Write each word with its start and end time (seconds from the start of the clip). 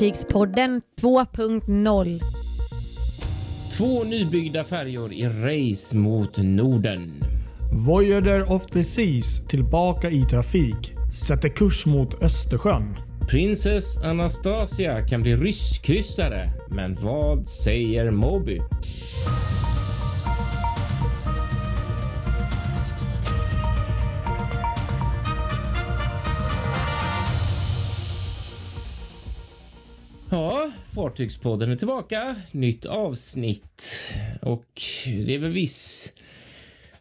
Fartygspodden 0.00 0.80
2.0. 1.00 2.20
Två 3.72 4.04
nybyggda 4.04 4.64
färjor 4.64 5.12
i 5.12 5.26
race 5.26 5.96
mot 5.96 6.38
Norden. 6.38 7.24
Voyager 7.86 8.52
of 8.52 8.66
the 8.66 8.84
Seas 8.84 9.46
tillbaka 9.48 10.10
i 10.10 10.24
trafik. 10.24 10.94
Sätter 11.26 11.48
kurs 11.48 11.86
mot 11.86 12.22
Östersjön. 12.22 12.96
Princess 13.28 14.02
Anastasia 14.02 15.06
kan 15.06 15.22
bli 15.22 15.36
rysskryssare, 15.36 16.50
men 16.70 16.94
vad 16.94 17.48
säger 17.48 18.10
Moby? 18.10 18.60
Fartygspodden 31.10 31.70
är 31.70 31.76
tillbaka. 31.76 32.36
Nytt 32.52 32.86
avsnitt. 32.86 33.96
Och 34.42 34.64
det 35.26 35.34
är 35.34 35.38
väl 35.38 35.50
viss 35.50 36.12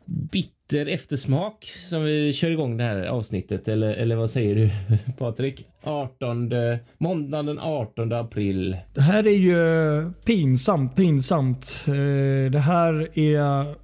bitter 0.05 0.85
eftersmak 0.85 1.65
som 1.89 2.03
vi 2.03 2.33
kör 2.33 2.49
igång 2.51 2.77
det 2.77 2.83
här 2.83 3.01
avsnittet. 3.03 3.67
Eller, 3.67 3.93
eller 3.93 4.15
vad 4.15 4.29
säger 4.29 4.55
du 4.55 4.69
Patrik? 5.17 5.65
18, 5.83 6.51
måndagen 6.97 7.45
den 7.45 7.59
18 7.59 8.13
april. 8.13 8.77
Det 8.93 9.01
här 9.01 9.27
är 9.27 9.37
ju 9.37 10.11
pinsamt, 10.25 10.95
pinsamt. 10.95 11.83
Eh, 11.87 12.51
Det 12.51 12.59
här 12.59 13.19
är... 13.19 13.75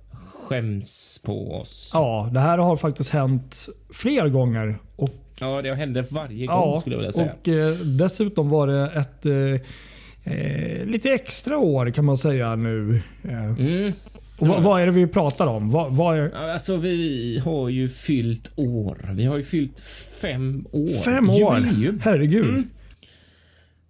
Skäms 0.47 1.21
på 1.25 1.51
oss. 1.51 1.91
Ja, 1.93 2.29
det 2.33 2.39
här 2.39 2.57
har 2.57 2.77
faktiskt 2.77 3.09
hänt 3.09 3.65
fler 3.93 4.27
gånger. 4.29 4.77
Och, 4.95 5.09
Ja, 5.39 5.61
det 5.61 5.75
händer 5.75 6.05
varje 6.09 6.45
gång 6.45 6.55
ja, 6.55 6.79
skulle 6.79 6.95
jag 6.95 6.99
vilja 6.99 7.11
säga. 7.11 7.33
och 7.41 7.47
eh, 7.47 7.71
dessutom 7.97 8.49
var 8.49 8.67
det 8.67 8.85
ett 8.95 9.25
eh, 9.25 9.67
eh, 10.25 10.85
lite 10.85 11.09
extra 11.13 11.57
år 11.57 11.91
kan 11.91 12.05
man 12.05 12.17
säga 12.17 12.55
nu. 12.55 13.01
Eh, 13.23 13.45
Mm. 13.45 13.93
och 14.37 14.47
vad, 14.47 14.63
vad 14.63 14.81
är 14.81 14.85
det 14.85 14.91
vi 14.91 15.07
pratar 15.07 15.47
om? 15.47 15.71
Vad, 15.71 15.95
vad 15.95 16.17
är, 16.17 16.31
Alltså 16.35 16.77
vi 16.77 17.41
har 17.45 17.69
ju 17.69 17.89
fyllt 17.89 18.51
år. 18.55 19.09
Vi 19.13 19.25
har 19.25 19.37
ju 19.37 19.43
fyllt 19.43 19.79
fem 20.21 20.65
år. 20.71 21.01
fem 21.03 21.29
år? 21.29 21.57
Jubileum. 21.59 21.99
Herregud. 22.03 22.45
Mm. 22.49 22.69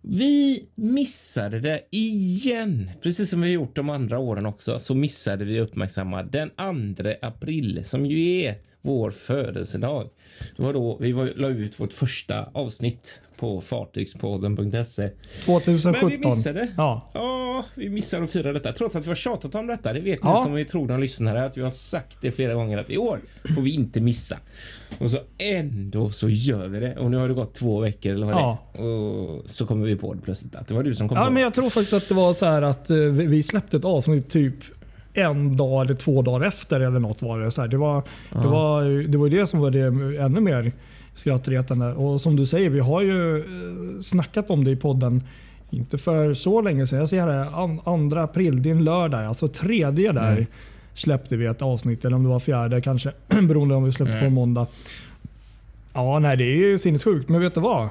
Vi 0.02 0.64
missade 0.76 1.60
det 1.60 1.82
igen. 1.92 2.92
Precis 3.04 3.30
som 3.30 3.42
vi 3.42 3.52
gjort 3.52 3.76
de 3.76 3.90
andra 3.90 4.20
åren 4.20 4.46
också 4.46 4.80
så 4.80 4.96
missade 4.96 5.46
vi 5.46 5.60
uppmärksamma 5.60 6.24
den 6.24 6.50
2 6.50 6.56
april 7.22 7.80
som 7.84 8.06
ju 8.06 8.42
är 8.42 8.56
vår 8.82 9.12
födelsedag. 9.12 10.10
Det 10.58 10.64
var 10.64 10.74
då 10.74 10.98
vi 11.02 11.12
var, 11.12 11.30
la 11.36 11.48
ut 11.48 11.80
vårt 11.80 11.94
första 11.94 12.44
avsnitt 12.54 13.22
på 13.38 13.62
fartygspodden.se. 13.62 15.02
Men 15.04 15.12
2017. 15.46 16.10
vi 16.10 16.18
missade. 16.18 16.68
Ja. 16.78 17.12
Ja, 17.14 17.64
vi 17.76 17.90
missade 17.90 18.24
att 18.24 18.32
fira 18.32 18.54
detta 18.54 18.72
trots 18.74 18.96
att 18.96 19.04
vi 19.06 19.08
har 19.08 19.16
tjatat 19.16 19.56
om 19.56 19.68
detta. 19.68 19.94
Det 19.94 20.00
vet 20.00 20.20
Ja. 20.24 20.34
ni 20.34 20.44
som 20.44 20.54
vi 20.54 20.66
tror 20.66 20.88
de 20.88 21.00
lyssnare 21.00 21.46
att 21.46 21.58
vi 21.58 21.62
har 21.62 21.72
sagt 21.72 22.18
det 22.22 22.32
flera 22.32 22.54
gånger 22.54 22.78
att 22.78 22.90
i 22.90 22.98
år 22.98 23.20
får 23.56 23.62
vi 23.62 23.74
inte 23.76 24.02
missa. 24.02 24.38
Och 25.00 25.12
så 25.12 25.18
ändå 25.38 26.10
så 26.12 26.30
gör 26.30 26.68
vi 26.68 26.80
det. 26.80 26.98
Och 26.98 27.12
nu 27.12 27.18
har 27.18 27.28
det 27.28 27.34
gått 27.34 27.54
två 27.54 27.80
veckor 27.80 28.12
eller 28.14 28.26
vad 28.26 28.36
Ja. 28.36 28.58
det 28.74 28.80
är. 28.80 28.84
Och 28.86 29.50
så 29.50 29.66
kommer 29.66 29.86
vi 29.86 29.96
på 29.96 30.14
det 30.14 30.22
plötsligt 30.22 30.56
att 30.56 30.68
det 30.68 30.74
var 30.74 30.84
du 30.84 30.96
som 30.96 31.10
kom 31.10 31.18
Ja, 31.18 31.26
på 31.26 31.32
men 31.32 31.44
jag 31.44 31.54
tror 31.54 31.70
faktiskt 31.70 31.94
att 31.94 32.08
det 32.10 32.16
var 32.16 32.34
så 32.34 32.46
här 32.46 32.62
att 32.62 32.90
eh, 32.90 32.96
vi 32.98 33.44
släppte 33.44 33.78
ett 33.78 33.86
avsnitt 33.86 34.30
typ 34.30 34.56
en 35.14 35.58
dag 35.58 35.86
eller 35.86 35.94
två 35.96 36.22
dagar 36.22 36.48
efter 36.48 36.80
eller 36.80 37.00
något 37.00 37.22
var 37.22 37.40
det. 37.40 37.52
Så 37.52 37.62
här, 37.62 37.68
det, 37.68 37.78
var, 37.78 38.04
det, 38.32 38.48
var, 38.48 39.08
det 39.08 39.18
var 39.18 39.30
det 39.30 39.48
som 39.48 39.60
var 39.60 39.72
det 39.72 39.80
ännu 40.22 40.40
mer 40.42 40.72
skrattretande. 41.16 41.94
Och 41.94 42.22
som 42.22 42.36
du 42.36 42.46
säger, 42.46 42.70
vi 42.70 42.80
har 42.80 43.02
ju 43.02 43.38
eh, 43.38 43.44
snackat 44.02 44.50
om 44.50 44.64
det 44.64 44.72
i 44.72 44.76
podden. 44.76 45.24
Inte 45.70 45.98
för 45.98 46.34
så 46.34 46.62
länge 46.62 46.88
sedan. 46.88 47.00
Jag 47.00 47.10
ser 47.10 47.22
här, 47.22 47.64
an, 47.64 47.80
andra 47.86 48.24
april, 48.24 48.62
det 48.64 48.70
är 48.70 48.72
en 48.76 48.84
lördag. 48.84 49.26
Alltså 49.26 49.48
tredje 49.48 50.12
där 50.12 50.32
Mm. 50.32 50.46
släppte 50.94 51.38
vi 51.38 51.46
ett 51.46 51.62
avsnitt. 51.62 52.06
Eller 52.06 52.16
om 52.16 52.24
det 52.24 52.30
var 52.30 52.40
fjärde 52.40 52.82
kanske. 52.82 53.12
beroende 53.28 53.76
om 53.76 53.84
vi 53.84 53.92
släppte 53.92 54.12
på 54.14 54.18
Mm. 54.18 54.34
måndag. 54.34 54.68
Ja, 55.94 56.20
nej 56.20 56.38
det 56.38 56.44
är 56.44 56.56
ju 56.58 56.78
sinnessjukt. 56.78 57.30
Men 57.30 57.42
vet 57.42 57.56
du 57.56 57.62
vad? 57.62 57.90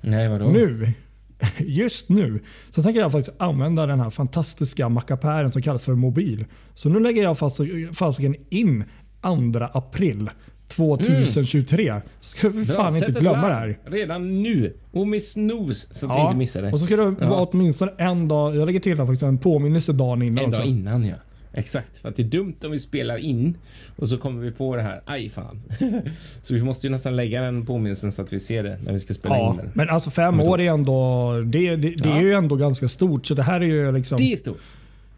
Nej, 0.00 0.28
vadå? 0.28 0.44
Nu, 0.48 0.92
just 1.58 2.08
nu, 2.08 2.40
så 2.70 2.82
tänker 2.82 3.00
jag 3.00 3.12
faktiskt 3.12 3.36
använda 3.40 3.86
den 3.86 4.00
här 4.00 4.10
fantastiska 4.10 4.88
mackapären 4.88 5.52
som 5.52 5.62
kallas 5.62 5.82
för 5.82 5.94
mobil. 5.94 6.44
Så 6.74 6.88
nu 6.88 7.00
lägger 7.00 7.22
jag 7.22 7.38
fast, 7.38 7.60
fasiken 7.92 8.34
in 8.48 8.84
2 9.22 9.68
april 9.72 10.30
2023. 10.68 11.94
Ska 12.20 12.48
vi 12.48 12.64
Bra, 12.64 12.74
fan 12.76 12.96
inte 12.96 13.12
glömma 13.20 13.48
det 13.48 13.54
här. 13.54 13.78
Redan 13.84 14.42
nu. 14.42 14.74
Och 14.92 15.08
med 15.08 15.22
snooze 15.22 15.88
så 15.94 16.10
att 16.10 16.16
vi 16.16 16.20
inte 16.22 16.36
missar 16.36 16.62
det. 16.62 16.72
Och 16.72 16.80
så 16.80 16.86
ska 16.86 16.96
det 16.96 17.14
Ja. 17.20 17.28
vara 17.30 17.40
åtminstone 17.46 17.92
en 17.98 18.28
dag, 18.28 18.56
jag 18.56 18.66
lägger 18.66 18.80
till 18.80 18.96
faktiskt 18.96 19.22
en 19.22 19.38
påminnelse 19.38 19.92
dagen 19.92 20.22
innan 20.22 20.44
En 20.44 20.50
dag 20.50 20.60
också. 20.60 20.70
innan 20.70 21.04
ja. 21.06 21.14
Exakt, 21.52 21.98
för 21.98 22.08
att 22.08 22.16
det 22.16 22.22
är 22.22 22.24
dumt 22.24 22.54
om 22.64 22.70
vi 22.70 22.78
spelar 22.78 23.16
in 23.16 23.56
och 23.96 24.08
så 24.08 24.18
kommer 24.18 24.42
vi 24.42 24.50
på 24.50 24.76
det 24.76 24.82
här. 24.82 25.00
Aj 25.06 25.28
fan. 25.30 25.62
så 26.42 26.54
vi 26.54 26.62
måste 26.62 26.86
ju 26.86 26.90
nästan 26.90 27.16
lägga 27.16 27.42
den 27.42 27.66
påminnelsen 27.66 28.12
så 28.12 28.22
att 28.22 28.32
vi 28.32 28.40
ser 28.40 28.62
det 28.62 28.78
när 28.84 28.92
vi 28.92 28.98
ska 28.98 29.14
spela 29.14 29.36
Ja, 29.36 29.50
in 29.50 29.56
den. 29.56 29.70
men 29.74 29.88
alltså 29.88 30.10
fem 30.10 30.40
år 30.40 30.60
är 30.60 30.70
ändå, 30.72 31.32
det, 31.46 31.76
det, 31.76 31.76
det 31.76 32.08
är 32.08 32.14
Ja. 32.16 32.20
ju 32.20 32.32
ändå 32.32 32.56
ganska 32.56 32.88
stort. 32.88 33.26
Så 33.26 33.34
det 33.34 33.42
här 33.42 33.60
är 33.60 33.64
ju 33.66 33.92
liksom... 33.92 34.18
Det 34.18 34.32
är 34.32 34.36
stort. 34.36 34.58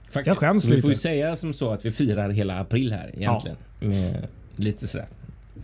Faktiskt. 0.05 0.27
Jag 0.27 0.38
skäms 0.38 0.62
så 0.62 0.69
vi 0.71 0.81
får 0.81 0.88
ju 0.88 0.93
lite. 0.93 1.00
säga 1.03 1.37
som 1.37 1.53
så 1.53 1.71
att 1.71 1.84
vi 1.87 1.91
firar 1.91 2.28
hela 2.31 2.61
april 2.61 2.93
här 2.93 3.11
egentligen. 3.17 3.56
Med 3.81 4.27
lite 4.56 4.87
sådär 4.87 5.06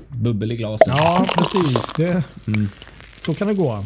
bubbel 0.08 0.52
i 0.52 0.56
glaset. 0.56 0.94
Ja, 0.98 1.24
precis. 1.38 1.92
Det, 1.96 2.24
Mm. 2.46 2.68
Så 3.20 3.34
kan 3.34 3.48
det 3.48 3.54
gå. 3.54 3.84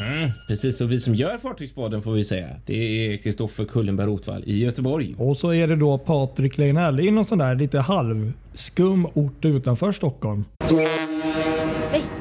Mm, 0.00 0.30
precis, 0.48 0.80
och 0.80 0.92
vi 0.92 1.00
som 1.00 1.14
gör 1.14 1.38
Fartygspodden 1.38 2.02
får 2.02 2.12
vi 2.12 2.24
säga. 2.24 2.48
Det 2.66 2.74
är 2.74 3.16
Kristoffer 3.16 3.64
Kullenberg 3.64 4.06
Rotvall 4.06 4.42
i 4.46 4.58
Göteborg. 4.58 5.14
Och 5.18 5.36
så 5.36 5.52
är 5.52 5.66
det 5.66 5.76
då 5.76 5.98
Patrik 5.98 6.58
Legnell 6.58 7.00
i 7.00 7.10
någon 7.10 7.24
sån 7.24 7.38
där 7.38 7.54
lite 7.54 7.78
halvskum 7.78 9.06
ort 9.14 9.44
utanför 9.44 9.92
Stockholm. 9.92 10.44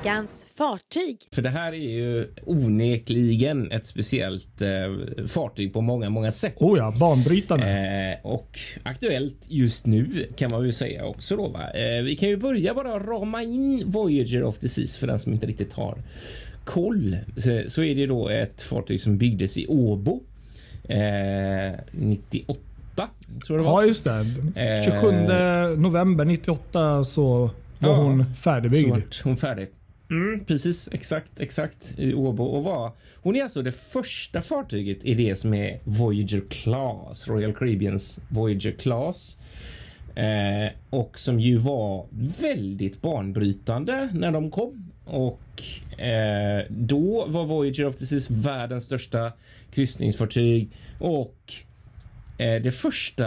Veckans 0.08 0.46
fartyg. 0.58 1.18
För 1.36 1.42
det 1.42 1.50
här 1.50 1.72
är 1.74 1.90
ju 1.92 2.28
onekligen 2.46 3.72
ett 3.72 3.86
speciellt 3.86 4.62
eh, 4.62 4.70
fartyg 5.28 5.74
på 5.74 5.82
många, 5.82 6.10
många 6.10 6.32
sätt. 6.32 6.54
Oh 6.58 6.78
ja, 6.78 6.94
banbrytande. 7.00 7.68
Eh, 8.22 8.26
och 8.32 8.60
aktuellt 8.84 9.36
just 9.48 9.86
nu 9.86 10.28
kan 10.36 10.52
man 10.52 10.66
ju 10.66 10.72
säga 10.72 11.06
också 11.06 11.36
då. 11.36 11.48
Va? 11.48 11.72
Eh, 11.72 12.04
vi 12.04 12.16
kan 12.16 12.30
ju 12.30 12.38
börja 12.38 12.74
bara 12.74 13.00
rama 13.00 13.44
in 13.44 13.84
Voyager 13.86 14.44
of 14.44 14.60
the 14.60 14.70
Seas 14.70 14.98
för 14.98 15.08
den 15.08 15.20
som 15.20 15.34
inte 15.34 15.48
riktigt 15.48 15.74
har 15.74 15.98
koll. 16.66 17.18
Så, 17.38 17.64
så 17.68 17.84
är 17.84 17.96
det 17.96 18.06
då 18.06 18.30
ett 18.30 18.62
fartyg 18.62 19.02
som 19.02 19.18
byggdes 19.18 19.58
i 19.58 19.68
Åbo 19.68 20.24
eh, 20.90 21.80
98 21.92 22.60
tror 23.48 23.60
jag 23.60 23.60
det 23.60 23.72
var. 23.72 23.82
Ja, 23.82 23.88
just 23.88 24.04
det. 24.04 24.84
27 24.86 25.12
november 25.82 26.26
98 26.26 27.04
så 27.04 27.50
var 27.80 27.90
Ja. 27.90 27.96
hon 27.96 28.26
Så 28.36 28.42
färdigbyggd. 28.42 28.90
vart 28.90 29.22
hon 29.24 29.38
färdig. 29.38 29.68
Mm, 30.10 30.46
precis, 30.46 30.90
exakt, 30.92 31.40
exakt 31.40 32.00
i 32.00 32.14
Åbo 32.14 32.44
och 32.44 32.64
var. 32.64 32.92
Hon 33.22 33.36
är 33.36 33.44
alltså 33.44 33.62
det 33.62 33.72
första 33.72 34.42
fartyget 34.42 35.06
i 35.06 35.14
det 35.14 35.36
som 35.36 35.54
är 35.54 35.80
Voyager 35.84 36.44
Class, 36.50 37.28
Royal 37.28 37.54
Caribbeans 37.54 38.22
Voyager 38.30 38.72
Class. 38.72 39.38
Eh, 40.16 40.72
och 40.90 41.20
som 41.20 41.40
ju 41.40 41.58
var 41.58 42.06
väldigt 42.42 43.02
banbrytande 43.02 44.10
när 44.14 44.32
de 44.32 44.52
kom. 44.52 44.92
Och 45.06 45.64
eh, 46.00 46.66
då 46.70 47.26
var 47.28 47.46
Voyager 47.46 47.86
of 47.86 47.96
the 47.96 48.06
Seas 48.06 48.30
världens 48.30 48.84
största 48.86 49.32
kryssningsfartyg 49.72 50.70
och 51.00 51.54
eh, 52.38 52.62
det 52.62 52.72
första, 52.72 53.26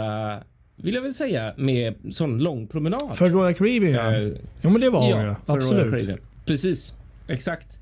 vill 0.75 0.93
jag 0.95 1.01
väl 1.01 1.13
säga, 1.13 1.53
med 1.57 1.95
sån 2.11 2.39
lång 2.39 2.67
promenad. 2.67 3.17
För 3.17 3.29
Royal 3.29 3.53
Caribbean 3.53 3.93
ja. 3.93 4.21
Eh, 4.21 4.31
Jo 4.61 4.69
men 4.69 4.81
det 4.81 4.89
var. 4.89 5.09
Ja, 5.09 5.17
Royal 5.17 5.35
Absolut. 5.45 6.19
Precis, 6.47 6.93
exakt. 7.27 7.79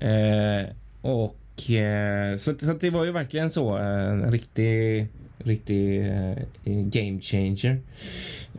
Eh, 0.00 0.66
och 1.00 1.70
eh, 1.70 2.36
så, 2.36 2.54
så 2.58 2.72
det 2.80 2.90
var 2.90 3.04
ju 3.04 3.12
verkligen 3.12 3.50
så 3.50 3.78
eh, 3.78 4.08
en 4.08 4.32
riktig, 4.32 5.06
riktig 5.38 6.06
eh, 6.06 6.36
game 6.64 7.20
changer. 7.20 7.80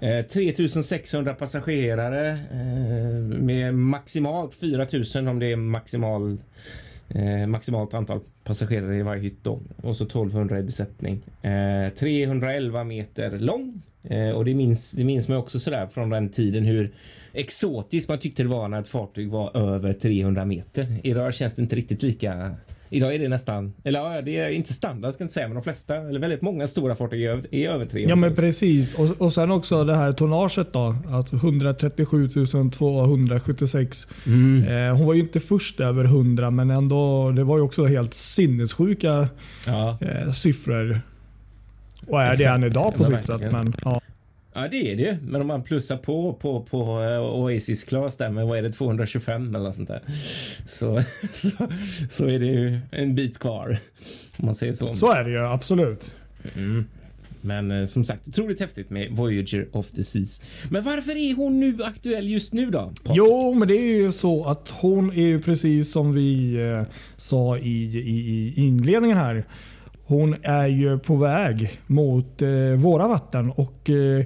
Eh, 0.01 0.25
3600 0.25 1.33
passagerare 1.33 2.29
eh, 2.29 3.37
med 3.39 3.75
maximalt 3.75 4.53
4000 4.53 5.27
om 5.27 5.39
det 5.39 5.51
är 5.51 5.55
maximal 5.55 6.37
eh, 7.13 7.47
maximalt 7.47 7.93
antal 7.93 8.19
passagerare 8.43 8.97
i 8.97 9.01
varje 9.01 9.21
hytt 9.21 9.43
då. 9.43 9.59
och 9.81 9.95
så 9.95 10.03
1200 10.03 10.59
i 10.59 10.63
besättning. 10.63 11.23
Eh, 11.41 11.93
311 11.93 12.83
meter 12.83 13.39
lång 13.39 13.81
eh, 14.03 14.29
och 14.29 14.45
det 14.45 14.53
minns, 14.53 14.91
det 14.91 15.03
minns 15.03 15.27
man 15.27 15.37
också 15.37 15.59
sådär 15.59 15.87
från 15.87 16.09
den 16.09 16.29
tiden 16.29 16.63
hur 16.63 16.93
exotiskt 17.33 18.09
man 18.09 18.19
tyckte 18.19 18.43
det 18.43 18.49
var 18.49 18.67
när 18.67 18.79
ett 18.79 18.87
fartyg 18.87 19.29
var 19.29 19.57
över 19.57 19.93
300 19.93 20.45
meter. 20.45 20.87
Idag 21.03 21.33
känns 21.33 21.55
det 21.55 21.61
inte 21.61 21.75
riktigt 21.75 22.03
lika 22.03 22.55
Idag 22.93 23.15
är 23.15 23.19
det 23.19 23.27
nästan, 23.29 23.73
eller 23.83 23.99
ja, 23.99 24.21
det 24.21 24.37
är 24.37 24.49
inte 24.49 24.73
standard 24.73 25.13
ska 25.13 25.21
jag 25.21 25.25
inte 25.25 25.33
säga, 25.33 25.47
men 25.47 25.55
de 25.55 25.63
flesta, 25.63 25.95
eller 25.95 26.19
väldigt 26.19 26.41
många 26.41 26.67
stora 26.67 26.95
fartyg 26.95 27.23
är, 27.23 27.55
är 27.55 27.69
över 27.69 27.85
300. 27.85 28.09
Ja 28.09 28.15
men 28.15 28.35
precis. 28.35 28.93
Och, 28.95 29.21
och 29.21 29.33
sen 29.33 29.51
också 29.51 29.83
det 29.83 29.95
här 29.95 30.11
tonnaget 30.11 30.73
då. 30.73 30.95
Att 31.09 31.33
137 31.33 32.29
276. 32.77 34.07
Mm. 34.25 34.67
Eh, 34.89 34.95
hon 34.97 35.05
var 35.07 35.13
ju 35.13 35.19
inte 35.19 35.39
först 35.39 35.79
över 35.79 36.05
100 36.05 36.51
men 36.51 36.69
ändå. 36.69 37.31
Det 37.31 37.43
var 37.43 37.57
ju 37.57 37.63
också 37.63 37.85
helt 37.85 38.13
sinnessjuka 38.13 39.27
Ja. 39.67 39.97
eh, 40.01 40.31
siffror. 40.33 41.01
Och 42.07 42.21
är 42.21 42.27
det 42.27 42.33
Exakt. 42.33 42.49
än 42.57 42.63
idag 42.63 42.93
på 42.95 43.03
sitt 43.03 43.25
sätt. 43.25 43.51
Men, 43.51 43.73
ja. 43.83 44.01
Ja, 44.55 44.67
det 44.67 44.91
är 44.91 44.95
det 44.95 45.03
ju. 45.03 45.17
Men 45.21 45.41
om 45.41 45.47
man 45.47 45.63
plussar 45.63 45.97
på 45.97 46.33
på, 46.33 46.61
på 46.63 47.01
eh, 47.03 47.21
Oasis 47.21 47.83
Class 47.83 48.17
där 48.17 48.29
med, 48.29 48.47
vad 48.47 48.57
är 48.57 48.61
det, 48.61 48.71
225 48.71 49.55
eller 49.55 49.71
sånt 49.71 49.87
där. 49.87 50.01
Så, 50.67 51.01
så, 51.31 51.49
så 52.09 52.25
är 52.25 52.39
det 52.39 52.45
ju 52.45 52.79
en 52.91 53.15
bit 53.15 53.39
kvar. 53.39 53.77
Om 54.37 54.45
man 54.45 54.55
säger 54.55 54.73
så. 54.73 54.95
Så 54.95 55.11
är 55.11 55.23
det 55.23 55.29
ju 55.29 55.39
absolut. 55.39 56.11
Mm. 56.55 56.85
Men 57.45 57.71
eh, 57.71 57.85
som 57.85 58.03
sagt, 58.03 58.27
otroligt 58.27 58.59
häftigt 58.59 58.89
med 58.89 59.11
Voyager 59.11 59.67
of 59.71 59.91
the 59.91 60.03
Seas. 60.03 60.43
Men 60.69 60.83
varför 60.83 61.11
är 61.11 61.35
hon 61.35 61.59
nu 61.59 61.83
aktuell 61.83 62.29
just 62.29 62.53
nu 62.53 62.69
då? 62.69 62.79
Patrik? 62.79 63.17
Jo, 63.17 63.53
men 63.53 63.67
det 63.67 63.77
är 63.77 63.97
ju 63.97 64.11
så 64.11 64.45
att 64.45 64.69
hon 64.69 65.11
är 65.11 65.27
ju 65.27 65.39
precis 65.39 65.91
som 65.91 66.13
vi 66.13 66.55
eh, 66.55 66.83
sa 67.17 67.57
i, 67.57 67.97
i, 67.97 67.99
i 67.99 68.53
inledningen 68.55 69.17
här. 69.17 69.45
Hon 70.05 70.35
är 70.43 70.67
ju 70.67 70.99
på 70.99 71.15
väg 71.15 71.79
mot 71.87 72.41
eh, 72.41 72.49
våra 72.77 73.07
vatten 73.07 73.51
och 73.51 73.89
eh, 73.89 74.25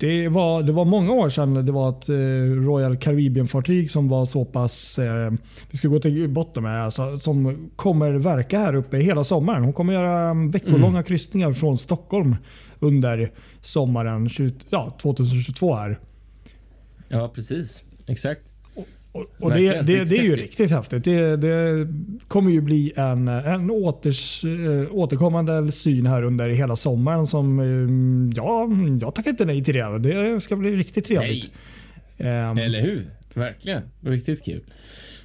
det, 0.00 0.28
var, 0.28 0.62
det 0.62 0.72
var 0.72 0.84
många 0.84 1.12
år 1.12 1.30
sedan 1.30 1.66
det 1.66 1.72
var 1.72 1.88
ett 1.90 2.08
eh, 2.08 2.64
Royal 2.66 2.96
Caribbean-fartyg 2.96 3.88
som 3.88 4.08
var 4.08 4.26
så 4.26 4.44
pass, 4.44 4.98
eh, 4.98 5.32
vi 5.70 5.78
ska 5.78 5.88
gå 5.88 5.98
till 5.98 6.28
botten 6.28 6.62
med, 6.62 6.84
alltså, 6.84 7.18
som 7.18 7.70
kommer 7.76 8.12
verka 8.12 8.58
här 8.58 8.74
uppe 8.74 8.96
hela 8.96 9.24
sommaren. 9.24 9.64
Hon 9.64 9.72
kommer 9.72 9.92
göra 9.92 10.30
mm, 10.30 10.50
veckolånga 10.50 11.02
kryssningar 11.02 11.52
från 11.52 11.78
Stockholm 11.78 12.36
under 12.78 13.32
sommaren 13.60 14.28
20, 14.28 14.54
ja, 14.70 14.96
2022 15.02 15.74
här. 15.74 15.98
Ja, 17.08 17.28
precis. 17.34 17.84
Exakt. 18.06 18.49
Och, 19.12 19.26
och 19.38 19.50
det, 19.50 19.58
det, 19.58 19.80
riktigt 19.80 20.08
det 20.08 20.18
är 20.18 20.22
ju 20.22 20.36
riktigt 20.36 20.70
häftigt. 20.70 21.04
Det, 21.04 21.36
det 21.36 21.88
kommer 22.28 22.50
ju 22.50 22.60
bli 22.60 22.92
en, 22.96 23.28
en 23.28 23.70
åters, 23.70 24.44
eh, 24.44 24.94
återkommande 24.94 25.72
syn 25.72 26.06
här 26.06 26.22
under 26.22 26.48
hela 26.48 26.76
sommaren 26.76 27.26
som, 27.26 27.60
eh, 27.60 28.36
ja, 28.36 28.68
jag 29.00 29.14
tackar 29.14 29.30
inte 29.30 29.44
nej 29.44 29.64
till 29.64 29.74
det. 29.74 29.98
Det 29.98 30.40
ska 30.40 30.56
bli 30.56 30.76
riktigt 30.76 31.04
trevligt. 31.06 31.50
Ehm, 32.18 32.58
Eller 32.58 32.80
hur? 32.80 33.06
Verkligen. 33.34 33.82
Riktigt 34.00 34.44
kul. 34.44 34.60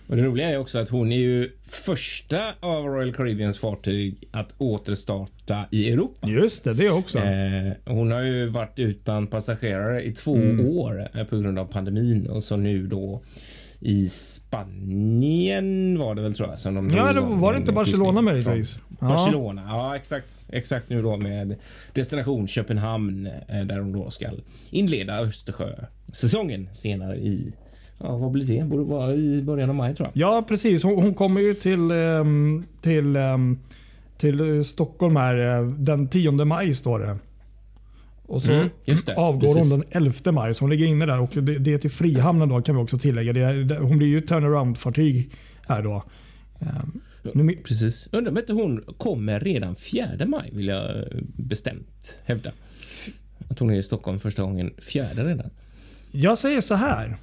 Och 0.08 0.16
det 0.16 0.24
roliga 0.24 0.50
är 0.50 0.58
också 0.58 0.80
att 0.80 0.90
hon 0.90 1.12
är 1.12 1.18
ju 1.18 1.52
första 1.68 2.40
av 2.60 2.86
Royal 2.86 3.14
Caribbeans 3.14 3.60
fartyg 3.60 4.16
att 4.32 4.56
återstarta 4.58 5.66
i 5.72 5.92
Europa. 5.92 6.28
Just 6.28 6.64
det, 6.64 6.74
det 6.74 6.90
också. 6.90 7.18
Eh, 7.18 7.72
hon 7.86 8.12
har 8.12 8.22
ju 8.22 8.46
varit 8.46 8.80
utan 8.80 9.28
passagerare 9.28 10.04
i 10.04 10.12
två 10.12 10.36
Mm. 10.36 10.66
år 10.68 11.10
eh, 11.14 11.24
på 11.24 11.38
grund 11.38 11.60
av 11.60 11.66
pandemin 11.66 12.28
och 12.28 12.44
så 12.44 12.56
nu 12.58 12.88
då 12.88 13.22
i 13.80 14.10
Spanien 14.10 16.00
var 16.00 16.16
det 16.16 16.22
väl 16.22 16.34
tror 16.34 16.50
jag 16.50 16.60
som 16.60 16.76
de 16.76 16.90
ja, 16.90 17.14
det 17.14 17.20
var 17.22 17.54
det 17.54 17.58
inte 17.60 17.72
Barcelona 17.72 18.22
möjligtvis? 18.22 18.78
Ja. 19.00 19.08
Barcelona, 19.08 19.64
ja 19.70 19.96
exakt. 19.96 20.46
Exakt 20.50 20.90
nu 20.90 21.02
då 21.02 21.18
med 21.18 21.56
destination 21.94 22.48
Köpenhamn 22.48 23.28
eh, 23.28 23.62
där 23.66 23.78
de 23.78 23.94
då 23.94 24.10
ska 24.10 24.30
inleda 24.70 25.20
Östersjö-säsongen 25.20 26.70
senare 26.74 27.16
i, 27.16 27.54
ja 28.00 28.18
vad 28.18 28.32
blir 28.32 28.46
det? 28.46 28.64
Borde 28.64 28.84
vara 28.84 29.14
i 29.14 29.42
början 29.42 29.70
av 29.70 29.76
maj 29.76 29.96
tror 29.96 30.10
jag. 30.14 30.30
Ja, 30.30 30.46
precis. 30.48 30.84
Hon, 30.84 31.04
hon 31.04 31.14
kommer 31.14 31.42
ju 31.42 31.54
till, 31.54 31.92
ehm, 31.92 32.66
till, 32.82 33.16
ehm, 33.16 33.60
till 34.18 34.66
Stockholm 34.66 35.16
här 35.16 35.60
eh, 35.60 35.68
den 35.68 36.08
10 36.08 36.32
maj 36.32 36.74
står 36.74 37.00
det. 37.00 37.18
Och 38.28 38.42
så 38.42 38.52
Mm, 38.52 38.70
avgår 39.18 39.54
Precis. 39.54 39.72
hon 39.72 39.80
den 39.80 39.90
11 40.04 40.32
maj, 40.32 40.54
så 40.54 40.64
hon 40.64 40.70
ligger 40.70 40.86
inne 40.86 41.06
där. 41.06 41.20
Och 41.20 41.30
det, 41.44 41.58
det 41.60 41.74
är 41.74 41.78
till 41.78 41.92
Frihamnen 41.92 42.50
då 42.50 42.62
kan 42.62 42.76
vi 42.76 42.82
också 42.84 42.98
tillägga. 42.98 43.34
Det 43.34 43.78
hon 43.80 43.98
blir 43.98 44.08
ju 44.08 44.22
turnaround-fartyg 44.22 45.30
här 45.68 45.84
då. 45.84 46.04
Nu 47.34 47.44
mi- 47.44 47.64
Precis. 47.64 48.10
Undrar 48.12 48.32
om 48.32 48.38
inte 48.38 48.54
hon 48.54 48.84
kommer 48.98 49.40
redan 49.40 49.76
4 49.76 50.06
maj 50.28 50.50
vill 50.54 50.68
jag 50.68 51.06
bestämt 51.38 52.22
hävda. 52.26 52.52
Att 53.50 53.60
hon 53.60 53.70
är 53.70 53.76
i 53.78 53.84
Stockholm 53.84 54.20
första 54.20 54.44
gången 54.44 54.74
fjärde 54.78 55.24
redan. 55.24 55.50
jag 56.12 56.38
säger 56.38 56.62
så 56.62 56.76
här. 56.76 57.18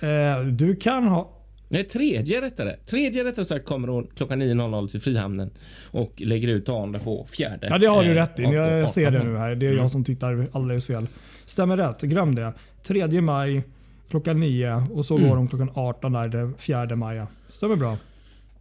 Eh, 0.00 0.46
du 0.46 0.76
kan 0.76 1.04
ha... 1.06 1.32
Nej, 1.68 1.84
tredje 1.84 2.40
rättare. 2.40 2.76
Tredje 2.86 3.24
rättare 3.24 3.44
sagt 3.44 3.64
kommer 3.64 3.88
hon 3.88 4.06
klockan 4.16 4.42
9.00 4.42 4.88
till 4.88 5.00
Frihamnen 5.00 5.50
och 5.90 6.12
lägger 6.24 6.48
ut 6.48 6.66
dagen 6.66 7.00
på 7.04 7.26
fjärde. 7.30 7.66
Ja, 7.70 7.78
det 7.78 7.86
har 7.86 8.04
du 8.04 8.10
eh, 8.10 8.14
rätt 8.14 8.38
i. 8.40 8.42
Jag 8.42 8.90
ser 8.90 9.10
det 9.10 9.22
nu 9.24 9.36
här. 9.36 9.54
Det 9.54 9.66
är 9.66 9.70
Mm. 9.70 9.82
jag 9.82 9.90
som 9.90 10.04
tittar 10.04 10.46
alldeles 10.52 10.86
fel. 10.86 11.06
Stämmer 11.46 11.76
rätt. 11.76 12.00
Glöm 12.02 12.34
det. 12.34 12.52
3 12.86 13.20
maj 13.20 13.62
klockan 14.10 14.40
9 14.40 14.86
och 14.92 15.06
så 15.06 15.16
Mm. 15.16 15.28
går 15.28 15.36
de 15.36 15.48
klockan 15.48 15.70
18 15.74 16.12
där 16.12 16.28
den 16.28 16.54
4 16.58 16.96
maj. 16.96 17.22
Stämmer 17.50 17.76
bra. 17.76 17.96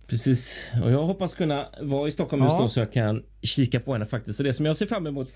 Precis. 0.07 0.71
Och 0.83 0.91
jag 0.91 1.03
hoppas 1.03 1.33
kunna 1.35 1.65
vara 1.81 2.07
i 2.07 2.11
Stockholm 2.11 2.43
just 2.43 2.53
Ja. 2.55 2.61
då 2.61 2.69
så 2.69 2.79
jag 2.79 2.91
kan 2.93 3.23
kika 3.41 3.79
på 3.79 3.93
henne 3.93 4.05
faktiskt. 4.05 4.37
Så 4.37 4.43
det 4.43 4.53
som 4.53 4.65
jag 4.65 4.77
ser 4.77 4.85
fram 4.85 5.07
emot 5.07 5.27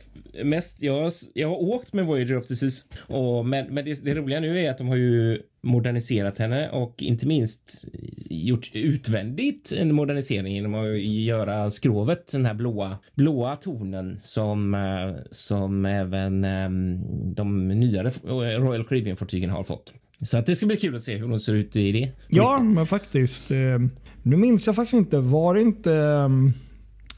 mest. 0.44 0.82
Jag, 0.82 1.12
jag 1.34 1.48
har 1.50 1.62
åkt 1.64 1.94
med 1.94 2.06
Voyager 2.06 2.38
of 2.38 2.48
the 2.48 2.56
Seas 2.56 2.86
och 3.08 3.46
men, 3.46 3.68
men 3.74 3.86
det, 3.86 4.06
det 4.06 4.16
roliga 4.16 4.40
nu 4.40 4.60
är 4.60 4.72
att 4.72 4.78
de 4.78 4.88
har 4.88 4.96
ju 4.96 5.42
moderniserat 5.62 6.38
henne 6.38 6.70
och 6.70 6.96
inte 7.04 7.28
minst 7.28 7.88
gjort 8.30 8.72
utvändigt 8.74 9.74
en 9.78 9.96
modernisering 9.96 10.56
genom 10.56 10.76
att 10.76 11.02
göra 11.02 11.70
skrovet 11.70 12.32
den 12.32 12.46
här 12.46 12.54
blåa 12.54 12.98
blåa 13.16 13.56
tonen 13.56 14.18
som 14.20 14.74
eh, 14.74 15.24
som 15.32 15.86
även 15.86 16.44
ehm, 16.44 17.00
de 17.34 17.68
nyare 17.68 18.10
Royal 18.58 18.86
Caribbean 18.86 19.18
fartygen 19.18 19.50
har 19.50 19.64
fått. 19.64 19.94
Så 20.22 20.38
att 20.38 20.46
det 20.46 20.56
ska 20.56 20.66
bli 20.66 20.78
kul 20.78 20.96
att 20.96 21.02
se 21.02 21.18
hur 21.18 21.28
hon 21.28 21.40
ser 21.40 21.54
ut 21.54 21.76
i 21.76 21.92
det. 21.92 22.12
Ja, 22.28 22.60
men 22.60 22.86
faktiskt. 22.86 23.52
Ehm, 23.52 23.90
nu 24.24 24.38
minns 24.38 24.68
jag 24.68 24.76
faktiskt 24.76 24.94
inte. 24.94 25.18
Var 25.18 25.54
det 25.54 25.62
inte, 25.62 25.94
ehm, 25.94 26.54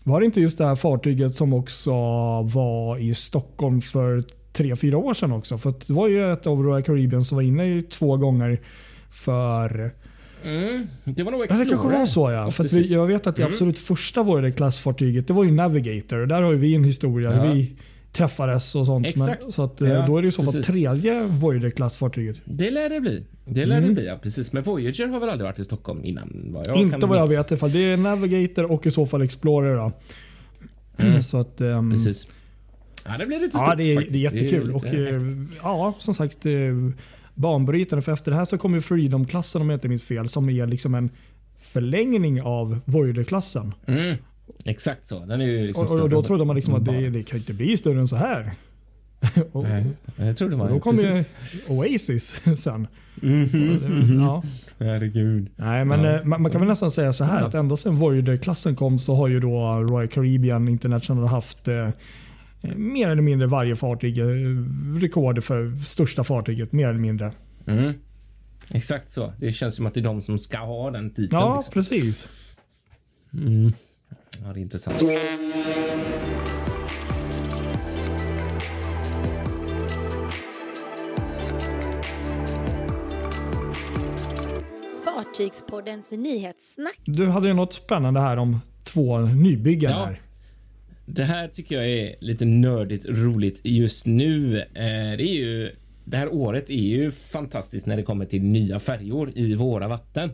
var 0.03 0.19
det 0.19 0.25
inte 0.25 0.41
just 0.41 0.57
det 0.57 0.65
här 0.65 0.75
fartyget 0.75 1.35
som 1.35 1.53
också 1.53 1.91
var 2.41 2.97
i 2.97 3.15
Stockholm 3.15 3.81
för 3.81 4.23
tre, 4.53 4.75
fyra 4.75 4.97
år 4.97 5.13
sedan 5.13 5.31
också? 5.31 5.57
För 5.57 5.73
det 5.87 5.93
var 5.93 6.07
ju 6.07 6.33
ett 6.33 6.47
av 6.47 6.63
Royal 6.63 6.83
Caribbean 6.83 7.25
som 7.25 7.35
var 7.35 7.41
inne 7.43 7.81
två 7.81 8.17
gånger 8.17 8.61
för... 9.09 9.91
Mm, 10.43 10.87
det 11.03 11.23
var 11.23 11.31
nog 11.31 11.41
Ja, 11.41 11.45
Explorer. 11.45 11.65
det 11.65 11.71
kanske 11.71 11.99
var 11.99 12.05
så 12.05 12.31
ja. 12.31 12.51
För 12.51 12.63
vi, 12.63 12.93
jag 12.93 13.07
vet 13.07 13.27
att 13.27 13.35
det 13.35 13.41
Mm. 13.41 13.53
absolut 13.53 13.79
första 13.79 14.23
Voyager 14.23 14.51
klassfartyget 14.51 15.27
det 15.27 15.33
var 15.33 15.43
ju 15.43 15.51
Navigator. 15.51 16.25
Där 16.25 16.41
har 16.41 16.51
ju 16.51 16.57
vi 16.57 16.75
en 16.75 16.83
historia. 16.83 17.35
Ja. 17.45 17.53
Vi 17.53 17.71
träffades 18.11 18.75
och 18.75 18.85
sånt. 18.85 19.07
Exakt. 19.07 19.41
Men, 19.43 19.51
så 19.51 19.63
att, 19.63 19.81
eh, 19.81 19.89
Ja, 19.89 20.07
då 20.07 20.17
är 20.17 20.21
det 20.21 20.27
i 20.27 20.31
så 20.31 20.43
fall 20.43 20.63
tredje 20.63 21.23
Voyager 21.27 21.69
klassfartyget. 21.69 22.41
Det 22.45 22.71
lär 22.71 22.89
det 22.89 23.01
bli. 23.01 23.23
Det 23.45 23.65
lär 23.65 23.77
Mm. 23.77 23.89
det 23.89 23.95
bli, 23.95 24.05
ja. 24.07 24.17
Precis. 24.23 24.53
Men 24.53 24.63
Voyager 24.63 25.07
har 25.07 25.19
väl 25.19 25.29
aldrig 25.29 25.45
varit 25.45 25.59
i 25.59 25.63
Stockholm 25.63 26.03
innan? 26.05 26.45
Vad 26.53 26.67
jag 26.67 26.77
Inte 26.77 27.05
vad 27.05 27.17
jag 27.17 27.27
vet 27.27 27.51
i 27.51 27.53
alla 27.53 27.57
fall. 27.59 27.71
Det 27.71 27.79
är 27.91 27.97
Navigator 27.97 28.71
och 28.71 28.85
i 28.85 28.91
så 28.91 29.05
fall 29.05 29.21
Explorer. 29.21 29.75
Då. 29.75 29.91
Mm. 30.97 31.23
Så 31.23 31.37
att, 31.37 31.61
ehm, 31.61 31.91
Precis. 31.91 32.27
Ja, 33.05 33.17
det 33.17 33.25
blir 33.25 33.39
lite 33.39 33.49
stort 33.57 33.61
Ja, 33.67 33.75
det 33.75 33.83
är, 33.83 33.95
faktiskt. 33.95 34.13
det 34.13 34.19
är 34.19 34.33
jättekul. 34.33 34.67
lite 34.67 34.77
och, 34.77 34.85
eh, 34.85 35.21
ja, 35.63 35.93
som 35.99 36.13
sagt, 36.15 36.45
eh, 36.45 36.51
banbrytande. 37.35 38.01
För 38.01 38.11
efter 38.11 38.31
det 38.31 38.37
här 38.37 38.45
så 38.45 38.57
kommer 38.57 38.79
Freedom-klassen 38.79 39.61
om 39.61 39.69
jag 39.69 39.77
inte 39.77 39.87
minns 39.87 40.03
fel. 40.03 40.29
Som 40.29 40.49
är 40.49 40.67
liksom 40.67 40.95
en 40.95 41.09
förlängning 41.61 42.41
av 42.41 42.79
Voyager-klassen. 42.85 43.73
Mm. 43.85 44.15
Exakt 44.65 45.07
så. 45.07 45.25
Den 45.25 45.41
är 45.41 45.45
ju 45.45 45.67
liksom 45.67 45.85
Och, 45.85 45.99
och, 45.99 46.09
då 46.09 46.23
trodde 46.23 46.45
man 46.45 46.55
liksom 46.55 46.73
att 46.73 46.85
det, 46.85 47.09
det 47.09 47.23
kan 47.23 47.39
inte 47.39 47.53
bli 47.53 47.77
större 47.77 47.99
än 47.99 48.07
så 48.07 48.15
här. 48.15 48.51
och, 49.51 49.63
Nej, 49.63 49.85
det 50.15 50.33
trodde 50.33 50.53
och 50.53 50.59
man 50.59 50.67
då 50.67 50.73
ju. 50.75 50.79
kom 50.79 50.95
ju. 50.95 51.23
Oasis 51.67 52.41
sen. 52.57 52.87
Mhm. 53.15 54.19
Ja. 54.19 54.43
Herregud. 54.79 55.49
Nej, 55.55 55.85
men 55.85 56.03
Ja, 56.03 56.15
eh, 56.19 56.25
man, 56.25 56.41
man 56.41 56.51
kan 56.51 56.61
väl 56.61 56.67
nästan 56.69 56.91
säga 56.91 57.13
så 57.13 57.23
här 57.23 57.41
att 57.41 57.55
ända 57.55 57.77
sedan 57.77 57.95
Voyager-klassen 57.95 58.75
kom 58.75 58.99
så 58.99 59.15
har 59.15 59.27
ju 59.27 59.39
då 59.39 59.75
Royal 59.89 60.07
Caribbean 60.07 60.67
International 60.67 61.27
haft 61.27 61.67
mer 62.61 63.07
eller 63.07 63.21
mindre 63.21 63.47
varje 63.47 63.75
fartyg 63.75 64.17
eh, 64.17 64.25
rekord 65.01 65.43
för 65.43 65.83
största 65.85 66.23
fartyget. 66.23 66.71
Mer 66.71 66.87
eller 66.87 66.99
mindre. 66.99 67.31
Mm. 67.67 67.93
Exakt 68.73 69.11
så. 69.11 69.33
Det 69.39 69.51
känns 69.51 69.75
som 69.75 69.85
att 69.85 69.93
det 69.93 69.99
är 69.99 70.03
de 70.03 70.21
som 70.21 70.39
ska 70.39 70.57
ha 70.57 70.91
den 70.91 71.09
titeln. 71.09 71.41
Ja, 71.41 71.55
liksom. 71.55 71.73
precis. 71.73 72.27
mm. 73.33 73.73
ja 74.43 74.53
det 74.53 74.59
är 74.59 74.61
intressant. 74.61 75.01
Fartygspoddens 85.03 86.11
nyhetssnack. 86.11 86.99
Du 87.05 87.27
hade 87.29 87.47
ju 87.47 87.53
något 87.53 87.73
spännande 87.73 88.19
här 88.19 88.37
om 88.37 88.59
två 88.83 89.19
nybyggen 89.19 89.91
Ja. 89.91 90.05
här. 90.05 90.21
Det 91.05 91.23
här 91.23 91.47
tycker 91.47 91.75
jag 91.75 91.89
är 91.89 92.15
lite 92.19 92.45
nördigt 92.45 93.05
roligt 93.05 93.61
just 93.63 94.05
nu. 94.05 94.59
Eh, 94.59 95.17
det 95.17 95.23
är 95.23 95.35
ju 95.35 95.75
det 96.05 96.17
här 96.17 96.33
året 96.33 96.69
är 96.69 96.73
ju 96.73 97.11
fantastiskt 97.11 97.85
när 97.85 97.97
det 97.97 98.03
kommer 98.03 98.25
till 98.25 98.43
nya 98.43 98.79
färjor 98.79 99.31
i 99.35 99.55
våra 99.55 99.87
vatten. 99.87 100.31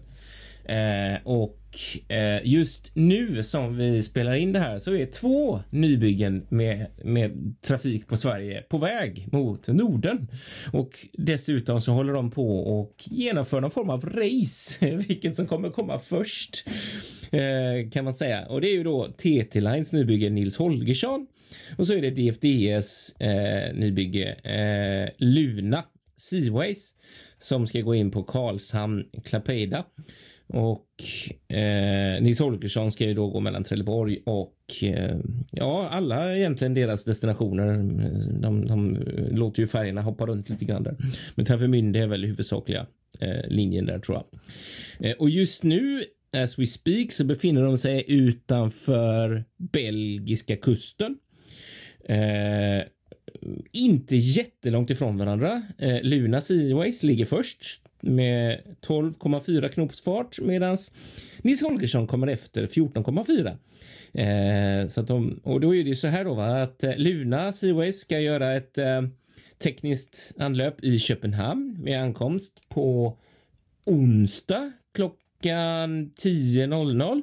Eh, 0.66 1.20
och 1.24 1.58
eh, 2.08 2.48
just 2.48 2.92
nu 2.94 3.44
som 3.44 3.78
vi 3.78 4.04
spelar 4.04 4.34
in 4.34 4.54
det 4.54 4.60
här 4.60 4.80
så 4.80 4.94
är 4.94 5.06
två 5.06 5.60
nybyggen 5.70 6.46
med, 6.50 6.88
med 7.04 7.56
trafik 7.62 8.08
på 8.08 8.18
Sverige 8.18 8.62
på 8.62 8.78
väg 8.78 9.28
mot 9.32 9.68
Norden. 9.68 10.28
Och 10.74 11.08
dessutom 11.14 11.82
så 11.82 11.92
håller 11.92 12.14
de 12.14 12.32
på 12.32 12.60
och 12.80 12.94
genomför 13.06 13.62
någon 13.62 13.72
form 13.72 13.90
av 13.90 14.06
race, 14.06 14.96
vilket 15.08 15.36
som 15.36 15.48
kommer 15.48 15.70
komma 15.70 16.00
först 16.00 16.68
eh, 17.32 17.90
kan 17.92 18.04
man 18.04 18.14
säga. 18.14 18.46
Och 18.46 18.62
det 18.62 18.68
är 18.68 18.74
ju 18.74 18.84
då 18.84 19.08
TT 19.08 19.60
Lines 19.60 19.94
nybygge 19.94 20.30
Nils 20.30 20.58
Holgersson 20.58 21.28
och 21.78 21.88
så 21.88 21.94
är 21.94 22.02
det 22.02 22.10
DFDS 22.10 23.16
eh, 23.20 23.74
nybygge 23.74 24.34
eh, 24.34 25.10
Luna 25.18 25.84
Seaways 26.16 26.96
som 27.38 27.68
ska 27.68 27.82
gå 27.82 27.96
in 27.96 28.12
på 28.12 28.24
Karlshamn 28.24 29.04
Klapeida. 29.26 29.86
Och 30.48 30.88
eh, 31.58 32.22
Nils 32.22 32.40
Holgersson 32.40 32.92
ska 32.92 33.06
ju 33.06 33.14
då 33.14 33.28
gå 33.28 33.40
mellan 33.40 33.64
Trelleborg 33.64 34.20
och 34.26 34.56
eh, 34.82 35.18
ja, 35.52 35.90
alla 35.92 36.36
egentligen 36.36 36.74
deras 36.74 37.06
destinationer. 37.06 37.78
De, 38.42 38.68
de 38.68 38.98
låter 39.32 39.62
ju 39.62 39.68
färgerna 39.68 40.02
hoppa 40.02 40.26
runt 40.26 40.50
lite 40.50 40.66
grann 40.66 40.84
där. 40.84 40.96
Men 41.36 41.46
Travemünde 41.46 42.00
är 42.00 42.08
väl 42.08 42.26
huvudsakliga 42.26 42.88
eh, 43.20 43.48
linjen 43.48 43.86
där 43.86 44.00
tror 44.00 44.18
jag. 44.18 44.40
Eh, 45.10 45.16
och 45.18 45.30
just 45.30 45.64
nu 45.64 46.04
as 46.44 46.60
we 46.60 46.66
speak 46.66 47.12
så 47.12 47.24
befinner 47.24 47.64
de 47.64 47.78
sig 47.78 48.04
utanför 48.08 49.44
belgiska 49.58 50.56
kusten. 50.56 51.18
Eh, 52.06 52.84
inte 53.72 54.16
jättelångt 54.16 54.90
ifrån 54.90 55.18
varandra. 55.18 55.64
Eh, 55.78 56.02
Luna 56.02 56.42
Seaways 56.42 57.04
ligger 57.04 57.26
först 57.26 57.87
med 58.02 58.62
12,4 58.82 59.70
knops 59.70 60.02
fart 60.02 60.40
medan 60.42 60.78
Nils 61.42 61.62
Holgersson 61.62 62.08
kommer 62.08 62.28
efter 62.28 62.68
14,4. 62.68 63.58
Eh, 64.14 64.88
så 64.88 65.02
att 65.02 65.08
de, 65.08 65.40
och 65.44 65.60
då 65.60 65.76
är 65.76 65.84
det 65.84 65.90
ju 65.90 65.96
så 65.96 66.08
här 66.08 66.26
då 66.26 66.34
va, 66.34 66.62
att 66.64 66.84
eh, 66.84 66.98
Luna 66.98 67.54
Seaways 67.54 68.00
ska 68.00 68.20
göra 68.20 68.56
ett 68.56 68.78
eh, 68.78 69.02
tekniskt 69.58 70.34
anlöp 70.38 70.84
i 70.84 71.00
Köpenhamn 71.00 71.78
med 71.84 72.02
ankomst 72.02 72.70
på 72.70 73.18
onsdag 73.86 74.72
klockan 74.94 76.12
10.00 76.12 77.22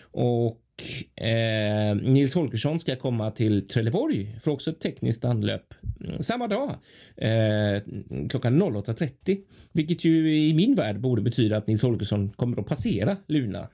och 0.00 0.63
Eh, 1.16 1.96
Nils 1.96 2.34
Holgersson 2.34 2.80
ska 2.80 2.96
komma 2.96 3.30
till 3.30 3.68
Trelleborg 3.68 4.36
för 4.40 4.50
också 4.50 4.70
ett 4.70 4.80
tekniskt 4.80 5.24
anlöp 5.24 5.74
mm, 6.00 6.22
samma 6.22 6.48
dag 6.48 6.70
eh, 7.16 7.82
klockan 8.30 8.62
08.30, 8.62 9.38
vilket 9.72 10.04
ju 10.04 10.38
i 10.38 10.54
min 10.54 10.74
värld 10.74 11.00
borde 11.00 11.22
betyda 11.22 11.56
att 11.56 11.66
Nils 11.66 11.82
Holgersson 11.82 12.30
kommer 12.36 12.60
att 12.60 12.66
passera 12.66 13.16
Luna 13.26 13.68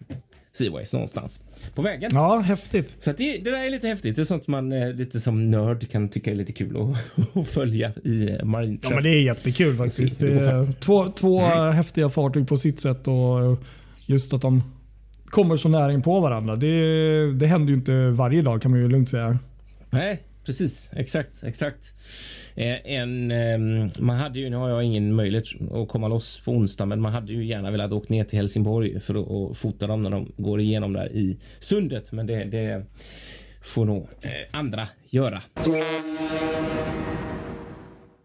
Seaways 0.52 0.92
någonstans 0.92 1.45
på 1.75 1.83
vägen. 1.83 2.11
Ja, 2.14 2.38
häftigt. 2.38 2.97
Så 2.99 3.12
det, 3.12 3.38
det 3.38 3.50
där 3.50 3.66
är 3.66 3.71
lite 3.71 3.88
häftigt. 3.88 4.16
Det 4.16 4.23
är 4.23 4.25
sånt 4.25 4.47
man 4.47 4.73
eh, 4.73 4.92
lite 4.92 5.21
som 5.21 5.50
nörd 5.50 5.90
kan 5.90 6.09
tycka 6.09 6.30
är 6.30 6.35
lite 6.35 6.52
kul 6.52 6.76
att, 6.76 7.37
att 7.37 7.49
följa 7.49 7.92
i 8.04 8.38
marin 8.45 8.80
Ja, 8.83 8.90
men 8.90 9.02
det 9.02 9.11
är 9.11 9.23
jättekul 9.23 9.76
faktiskt. 9.76 10.21
Det 10.21 10.33
är 10.33 10.73
två 10.80 11.11
två 11.11 11.40
mm. 11.40 11.75
häftiga 11.75 12.09
fartyg 12.09 12.49
på 12.49 12.57
sitt 12.57 12.80
sätt 12.80 13.09
och 13.09 13.64
just 14.07 14.33
att 14.33 14.42
de 14.42 14.62
kommer 15.30 15.56
så 15.56 15.68
nära 15.68 15.92
in 15.92 16.02
på 16.02 16.20
varandra. 16.20 16.56
Det, 16.56 17.32
det 17.32 17.46
händer 17.46 17.68
ju 17.72 17.78
inte 17.78 18.10
varje 18.10 18.42
dag 18.42 18.62
kan 18.62 18.70
man 18.70 18.80
ju 18.80 18.88
lugnt 18.88 19.10
säga. 19.10 19.38
Nej, 19.90 20.22
precis. 20.44 20.90
Exakt, 20.92 21.44
exakt. 21.44 21.94
Eh, 22.54 22.92
en, 22.92 23.30
ehm, 23.30 23.90
man 23.99 24.16
hade 24.16 24.38
ju, 24.38 24.50
nu 24.50 24.56
har 24.56 24.68
jag 24.68 24.84
ingen 24.84 25.14
möjlighet 25.14 25.46
att 25.72 25.88
komma 25.88 26.08
loss 26.08 26.40
på 26.44 26.52
onsdag, 26.52 26.87
men 26.87 27.00
man 27.00 27.12
hade 27.12 27.32
ju 27.32 27.44
gärna 27.44 27.70
velat 27.70 27.92
åka 27.92 28.06
ner 28.08 28.25
till 28.25 28.38
Helsingborg 28.38 29.00
för 29.00 29.50
att 29.50 29.56
fota 29.58 29.87
dem 29.87 30.02
när 30.02 30.10
de 30.10 30.32
går 30.37 30.60
igenom 30.60 30.92
där 30.92 31.12
i 31.12 31.37
sundet. 31.58 32.12
Men 32.12 32.26
det, 32.26 32.44
det 32.44 32.84
får 33.62 33.84
nog 33.84 34.08
eh, 34.20 34.30
andra 34.58 34.88
göra. 35.08 35.42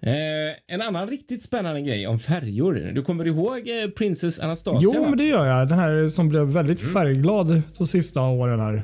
Eh, 0.05 0.75
en 0.75 0.81
annan 0.81 1.07
riktigt 1.07 1.41
spännande 1.41 1.81
grej 1.81 2.07
om 2.07 2.19
färjor. 2.19 2.91
Du 2.93 3.01
kommer 3.01 3.27
ihåg 3.27 3.57
eh, 3.57 3.89
Princess 3.89 4.39
Anastasia? 4.39 4.79
Jo, 4.81 5.01
va? 5.01 5.09
men 5.09 5.17
det 5.17 5.23
gör 5.23 5.45
jag. 5.45 5.67
Den 5.67 5.79
här 5.79 6.07
som 6.07 6.29
blev 6.29 6.43
väldigt 6.43 6.81
mm. 6.81 6.93
färgglad 6.93 7.61
de 7.77 7.87
sista 7.87 8.21
åren 8.21 8.59
här. 8.59 8.83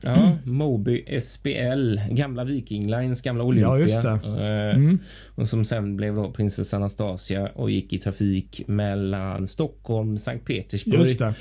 Ja, 0.00 0.32
Moby 0.44 1.20
SPL, 1.20 1.98
gamla 2.10 2.44
Viking 2.44 2.90
Lines, 2.90 3.22
gamla 3.22 3.44
Olympia. 3.44 3.68
Ja, 3.68 3.78
just 3.78 4.02
det. 4.02 4.08
Eh, 4.10 4.76
mm. 4.76 4.98
Och 5.34 5.48
som 5.48 5.64
sen 5.64 5.96
blev 5.96 6.14
då 6.14 6.30
Princess 6.30 6.74
Anastasia 6.74 7.48
och 7.54 7.70
gick 7.70 7.92
i 7.92 7.98
trafik 7.98 8.62
mellan 8.66 9.48
Stockholm 9.48 10.18
Sankt 10.18 10.46
Petersburg. 10.46 11.00
Just 11.00 11.18
det. 11.18 11.34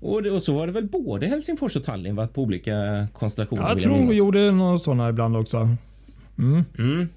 Och, 0.00 0.22
det, 0.22 0.30
och 0.30 0.42
så 0.42 0.54
var 0.54 0.66
det 0.66 0.72
väl 0.72 0.88
både 0.88 1.26
Helsingfors 1.26 1.76
och 1.76 1.84
Tallinn 1.84 2.16
var 2.16 2.26
på 2.26 2.42
olika 2.42 3.06
konstellationer. 3.12 3.68
Jag 3.68 3.80
tror 3.80 4.08
vi 4.08 4.18
gjorde 4.18 4.50
några 4.50 4.78
sådana 4.78 5.08
ibland 5.08 5.36
också. 5.36 5.76
Mm. 6.38 6.64
Mm. 6.78 7.08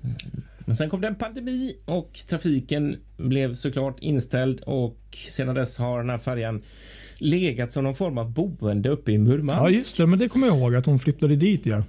Men 0.66 0.76
sen 0.76 0.90
kom 0.90 1.02
det 1.02 1.08
en 1.08 1.16
pandemi 1.16 1.76
och 1.86 2.20
trafiken 2.28 2.98
blev 3.18 3.54
såklart 3.54 3.98
inställd 4.00 4.62
och 4.62 4.98
sedan 5.30 5.56
dess 5.56 5.78
har 5.78 5.98
den 5.98 6.10
här 6.10 6.18
färjan 6.18 6.62
legat 7.18 7.72
som 7.72 7.84
någon 7.84 7.96
form 7.96 8.18
av 8.18 8.32
boende 8.32 8.90
uppe 8.90 9.12
i 9.12 9.18
Murmansk. 9.18 9.62
Ja, 9.62 9.70
just 9.70 9.98
det. 9.98 10.08
Men 10.08 10.20
det 10.20 10.30
kommer 10.30 10.48
jag 10.48 10.58
ihåg 10.58 10.76
att 10.76 10.86
hon 10.86 11.00
flyttade 11.00 11.36
dit. 11.36 11.66
Ja, 11.66 11.84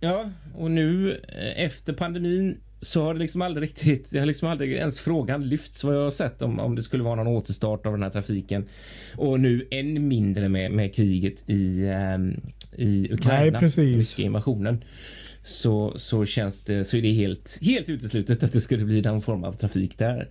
ja 0.00 0.24
och 0.54 0.70
nu 0.70 1.20
eh, 1.28 1.64
efter 1.64 1.92
pandemin 1.92 2.56
så 2.84 3.02
har 3.04 3.14
det 3.14 3.20
liksom 3.20 3.42
aldrig 3.42 3.62
riktigt, 3.62 4.10
det 4.10 4.18
har 4.18 4.26
liksom 4.26 4.48
aldrig 4.48 4.72
ens 4.72 5.00
frågan 5.00 5.48
lyfts 5.48 5.84
vad 5.84 5.96
jag 5.96 6.02
har 6.02 6.10
sett 6.10 6.42
om, 6.42 6.60
om 6.60 6.74
det 6.74 6.82
skulle 6.82 7.02
vara 7.02 7.14
någon 7.14 7.26
återstart 7.26 7.86
av 7.86 7.92
den 7.92 8.02
här 8.02 8.10
trafiken. 8.10 8.64
Och 9.16 9.40
nu 9.40 9.66
än 9.70 10.08
mindre 10.08 10.48
med, 10.48 10.72
med 10.72 10.94
kriget 10.94 11.50
i, 11.50 11.84
um, 12.14 12.40
i 12.76 13.12
Ukraina, 13.12 13.60
Nej, 13.60 13.60
precis. 13.60 14.18
invasionen 14.18 14.84
så, 15.44 15.92
så 15.96 16.24
känns 16.24 16.64
det 16.64 16.84
så 16.84 16.96
är 16.96 17.02
det 17.02 17.12
helt, 17.12 17.58
helt 17.62 17.88
uteslutet 17.88 18.42
att 18.42 18.52
det 18.52 18.60
skulle 18.60 18.84
bli 18.84 19.02
någon 19.02 19.22
form 19.22 19.44
av 19.44 19.52
trafik 19.52 19.98
där. 19.98 20.28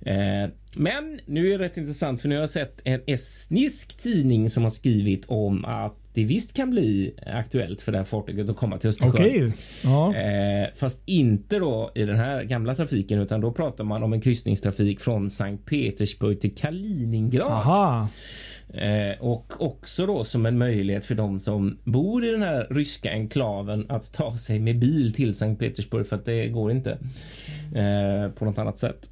Eh, 0.00 0.50
men 0.76 1.20
nu 1.26 1.52
är 1.52 1.58
det 1.58 1.64
rätt 1.64 1.76
intressant 1.76 2.20
för 2.20 2.28
nu 2.28 2.34
har 2.34 2.40
jag 2.40 2.50
sett 2.50 2.80
en 2.84 3.00
estnisk 3.06 3.98
tidning 3.98 4.50
som 4.50 4.62
har 4.62 4.70
skrivit 4.70 5.24
om 5.26 5.64
att 5.64 5.96
det 6.14 6.24
visst 6.24 6.56
kan 6.56 6.70
bli 6.70 7.14
aktuellt 7.26 7.82
för 7.82 7.92
det 7.92 7.98
här 7.98 8.04
fartyget 8.04 8.48
att 8.48 8.56
komma 8.56 8.78
till 8.78 8.90
Östersjön. 8.90 9.12
Okay. 9.12 9.52
Ja. 9.84 10.14
Eh, 10.14 10.68
fast 10.74 11.02
inte 11.06 11.58
då 11.58 11.92
i 11.94 12.04
den 12.04 12.16
här 12.16 12.42
gamla 12.42 12.74
trafiken 12.74 13.18
utan 13.18 13.40
då 13.40 13.52
pratar 13.52 13.84
man 13.84 14.02
om 14.02 14.12
en 14.12 14.20
kryssningstrafik 14.20 15.00
från 15.00 15.30
Sankt 15.30 15.66
Petersburg 15.66 16.40
till 16.40 16.54
Kaliningrad. 16.54 17.52
Aha. 17.52 18.08
Eh, 18.72 19.20
och 19.20 19.52
också 19.62 20.06
då 20.06 20.24
som 20.24 20.46
en 20.46 20.58
möjlighet 20.58 21.04
för 21.04 21.14
de 21.14 21.40
som 21.40 21.78
bor 21.84 22.24
i 22.24 22.30
den 22.30 22.42
här 22.42 22.66
ryska 22.70 23.10
enklaven 23.10 23.86
att 23.88 24.12
ta 24.12 24.36
sig 24.36 24.58
med 24.58 24.78
bil 24.78 25.14
till 25.14 25.34
Sankt 25.34 25.60
Petersburg 25.60 26.06
för 26.06 26.16
att 26.16 26.24
det 26.24 26.48
går 26.48 26.70
inte 26.70 26.90
eh, 27.74 28.30
på 28.30 28.44
något 28.44 28.58
annat 28.58 28.78
sätt. 28.78 29.10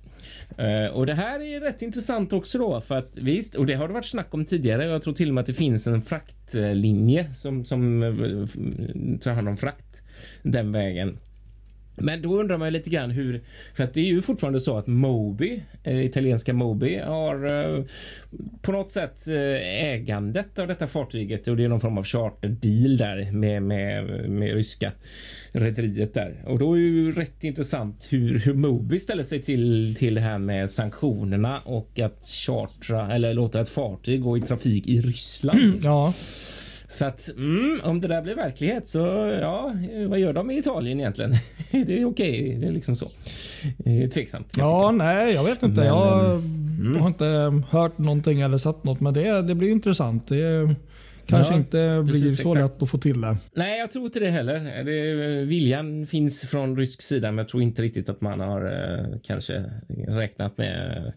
Uh, 0.58 0.86
och 0.86 1.06
det 1.06 1.14
här 1.14 1.40
är 1.40 1.60
rätt 1.60 1.82
intressant 1.82 2.32
också 2.32 2.58
då 2.58 2.80
för 2.80 2.98
att 2.98 3.16
visst, 3.16 3.54
och 3.54 3.66
det 3.66 3.74
har 3.74 3.88
det 3.88 3.94
varit 3.94 4.04
snack 4.04 4.34
om 4.34 4.44
tidigare. 4.44 4.84
Jag 4.86 5.02
tror 5.02 5.14
till 5.14 5.28
och 5.28 5.34
med 5.34 5.40
att 5.40 5.46
det 5.46 5.54
finns 5.54 5.86
en 5.86 6.02
fraktlinje 6.02 7.34
som 7.34 7.64
som 7.64 8.02
eh, 8.02 9.18
tar 9.18 9.32
hand 9.32 9.48
om 9.48 9.56
frakt 9.56 10.02
den 10.42 10.72
vägen. 10.72 11.18
Men 11.96 12.22
då 12.22 12.40
undrar 12.40 12.58
man 12.58 12.72
lite 12.72 12.90
grann 12.90 13.10
hur, 13.10 13.40
för 13.74 13.84
att 13.84 13.94
det 13.94 14.00
är 14.00 14.04
ju 14.04 14.22
fortfarande 14.22 14.60
så 14.60 14.78
att 14.78 14.86
Moby, 14.86 15.62
eh, 15.84 16.04
italienska 16.04 16.52
Moby, 16.52 16.96
har 16.96 17.44
eh, 17.44 17.84
på 18.62 18.72
något 18.72 18.90
sätt 18.90 19.28
eh, 19.28 19.84
ägandet 19.84 20.58
av 20.58 20.68
detta 20.68 20.86
fartyget 20.86 21.48
och 21.48 21.56
det 21.56 21.64
är 21.64 21.68
någon 21.68 21.80
form 21.80 21.98
av 21.98 22.04
charterdeal 22.04 22.96
där 22.96 23.32
med, 23.32 23.62
med, 23.62 24.30
med 24.30 24.54
ryska 24.54 24.92
rederiet 25.52 26.14
där. 26.14 26.42
Och 26.46 26.58
då 26.58 26.74
är 26.74 26.80
ju 26.80 27.12
rätt 27.12 27.44
intressant 27.44 28.06
hur, 28.10 28.38
hur 28.38 28.54
Moby 28.54 28.98
ställer 28.98 29.22
sig 29.22 29.42
till, 29.42 29.94
till 29.98 30.14
det 30.14 30.20
här 30.20 30.38
med 30.38 30.70
sanktionerna 30.70 31.60
och 31.60 32.00
att 32.00 32.24
chartra 32.26 33.12
eller 33.12 33.34
låta 33.34 33.60
ett 33.60 33.68
fartyg 33.68 34.22
gå 34.22 34.38
i 34.38 34.40
trafik 34.40 34.86
i 34.86 35.00
Ryssland. 35.00 35.58
Mm, 35.58 35.78
ja. 35.82 36.14
Så 36.92 37.06
att 37.06 37.28
mm, 37.36 37.80
om 37.84 38.00
det 38.00 38.08
där 38.08 38.22
blir 38.22 38.34
verklighet 38.34 38.88
så 38.88 38.98
ja, 39.40 39.72
vad 40.08 40.18
gör 40.18 40.32
de 40.32 40.50
i 40.50 40.58
Italien 40.58 41.00
egentligen? 41.00 41.34
det 41.70 42.00
är 42.00 42.04
okej, 42.04 42.56
det 42.60 42.66
är 42.66 42.72
liksom 42.72 42.96
så. 42.96 43.10
Det 43.78 44.02
är 44.02 44.08
tveksamt. 44.08 44.54
Ja, 44.56 44.82
jag 44.82 44.94
nej, 44.94 45.34
jag 45.34 45.44
vet 45.44 45.62
inte. 45.62 45.80
Men, 45.80 45.86
jag 45.86 46.34
mm. 46.34 47.00
har 47.00 47.06
inte 47.06 47.62
hört 47.70 47.98
någonting 47.98 48.40
eller 48.40 48.58
sett 48.58 48.84
något, 48.84 49.00
men 49.00 49.14
det, 49.14 49.42
det 49.42 49.54
blir 49.54 49.70
intressant. 49.70 50.28
Det 50.28 50.74
kanske 51.26 51.52
ja, 51.52 51.58
inte 51.58 52.02
blir 52.04 52.12
precis, 52.12 52.36
så 52.36 52.42
exakt. 52.42 52.60
lätt 52.60 52.82
att 52.82 52.90
få 52.90 52.98
till 52.98 53.20
det. 53.20 53.36
Nej, 53.54 53.78
jag 53.78 53.90
tror 53.92 54.04
inte 54.04 54.20
det 54.20 54.30
heller. 54.30 54.84
Det, 54.84 55.44
viljan 55.44 56.06
finns 56.06 56.46
från 56.46 56.76
rysk 56.76 57.02
sida, 57.02 57.30
men 57.30 57.38
jag 57.38 57.48
tror 57.48 57.62
inte 57.62 57.82
riktigt 57.82 58.08
att 58.08 58.20
man 58.20 58.40
har 58.40 58.64
eh, 58.64 59.18
kanske 59.22 59.64
räknat 60.08 60.58
med 60.58 61.12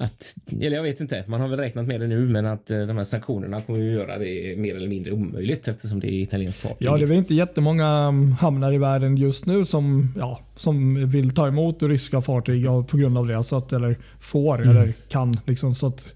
att, 0.00 0.34
eller 0.60 0.76
jag 0.76 0.82
vet 0.82 1.00
inte, 1.00 1.24
man 1.26 1.40
har 1.40 1.48
väl 1.48 1.58
räknat 1.58 1.86
med 1.86 2.00
det 2.00 2.06
nu, 2.06 2.28
men 2.28 2.46
att 2.46 2.70
eh, 2.70 2.80
de 2.80 2.96
här 2.96 3.04
sanktionerna 3.04 3.62
kommer 3.62 3.78
ju 3.78 3.92
göra 3.92 4.18
det 4.18 4.58
mer 4.58 4.76
eller 4.76 4.88
mindre 4.88 5.12
omöjligt 5.12 5.68
eftersom 5.68 6.00
det 6.00 6.06
är 6.12 6.22
italienskt 6.22 6.60
fartyg. 6.60 6.88
Ja, 6.88 6.96
det 6.96 7.02
är 7.02 7.06
väl 7.06 7.18
inte 7.18 7.34
jättemånga 7.34 7.86
mm, 7.88 8.32
hamnar 8.32 8.72
i 8.72 8.78
världen 8.78 9.16
just 9.16 9.46
nu 9.46 9.64
som, 9.64 10.14
ja, 10.18 10.40
som 10.56 11.10
vill 11.10 11.34
ta 11.34 11.48
emot 11.48 11.82
ryska 11.82 12.20
fartyg 12.20 12.64
på 12.88 12.96
grund 12.96 13.18
av 13.18 13.26
det, 13.26 13.42
så 13.42 13.56
att, 13.56 13.72
eller 13.72 13.96
får 14.20 14.62
mm. 14.62 14.68
eller 14.76 14.92
kan. 15.08 15.34
Liksom, 15.46 15.74
så 15.74 15.86
att 15.86 16.08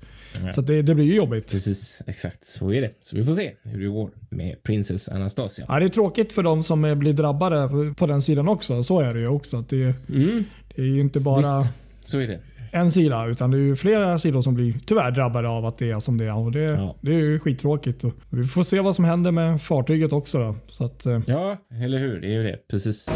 Så 0.55 0.61
att 0.61 0.67
det, 0.67 0.83
det 0.83 0.95
blir 0.95 1.05
ju 1.05 1.15
jobbigt. 1.15 1.51
Precis, 1.51 2.03
exakt 2.07 2.45
så 2.45 2.73
är 2.73 2.81
det. 2.81 2.91
Så 3.01 3.17
vi 3.17 3.25
får 3.25 3.33
se 3.35 3.53
hur 3.63 3.81
det 3.81 3.89
går 3.89 4.11
med 4.31 4.63
Princess 4.63 5.09
Anastasia. 5.09 5.65
Ja, 5.69 5.79
det 5.79 5.85
är 5.85 5.89
tråkigt 5.89 6.33
för 6.33 6.43
de 6.43 6.63
som 6.63 6.99
blir 6.99 7.13
drabbade 7.13 7.69
på- 7.69 7.95
på 7.95 8.07
den 8.07 8.23
sidan 8.23 8.49
också. 8.49 8.83
Så 8.83 9.01
är 9.01 9.15
det 9.15 9.21
ju 9.21 9.29
också. 9.29 9.57
Att 9.57 9.69
det, 9.69 9.95
Mm, 10.09 10.45
det 10.77 10.83
är 10.83 10.87
ju 10.87 11.01
inte 11.01 11.21
bara 11.21 11.59
visst, 11.59 11.73
så 12.05 12.19
är 12.19 12.27
det. 12.29 12.39
En 12.75 12.91
sida 12.91 13.27
utan 13.27 13.51
det 13.51 13.57
är 13.57 13.61
ju 13.61 13.77
flera 13.77 14.19
sidor 14.19 14.43
som 14.43 14.55
blir 14.55 14.75
tyvärr 14.87 15.11
drabbade 15.11 15.49
av 15.49 15.67
att 15.67 15.79
det 15.79 15.91
är 15.91 16.01
som 16.01 16.19
det 16.19 16.25
är. 16.25 16.37
Och 16.37 16.53
det, 16.53 16.63
Ja. 16.73 16.97
det 17.01 17.13
är 17.15 17.39
skittråkigt. 17.39 18.05
Och 18.05 18.13
vi 18.31 18.45
får 18.45 18.63
se 18.63 18.81
vad 18.81 18.97
som 18.97 19.05
händer 19.05 19.31
med 19.31 19.63
fartyget 19.63 20.13
också. 20.13 20.39
Då. 20.39 20.57
Så 20.71 20.85
att, 20.85 21.07
eh, 21.07 21.21
Ja, 21.27 21.57
eller 21.85 21.99
hur? 21.99 22.21
Det 22.21 22.27
är 22.27 22.31
ju 22.33 22.43
det. 22.43 22.59
Precis. 22.71 23.11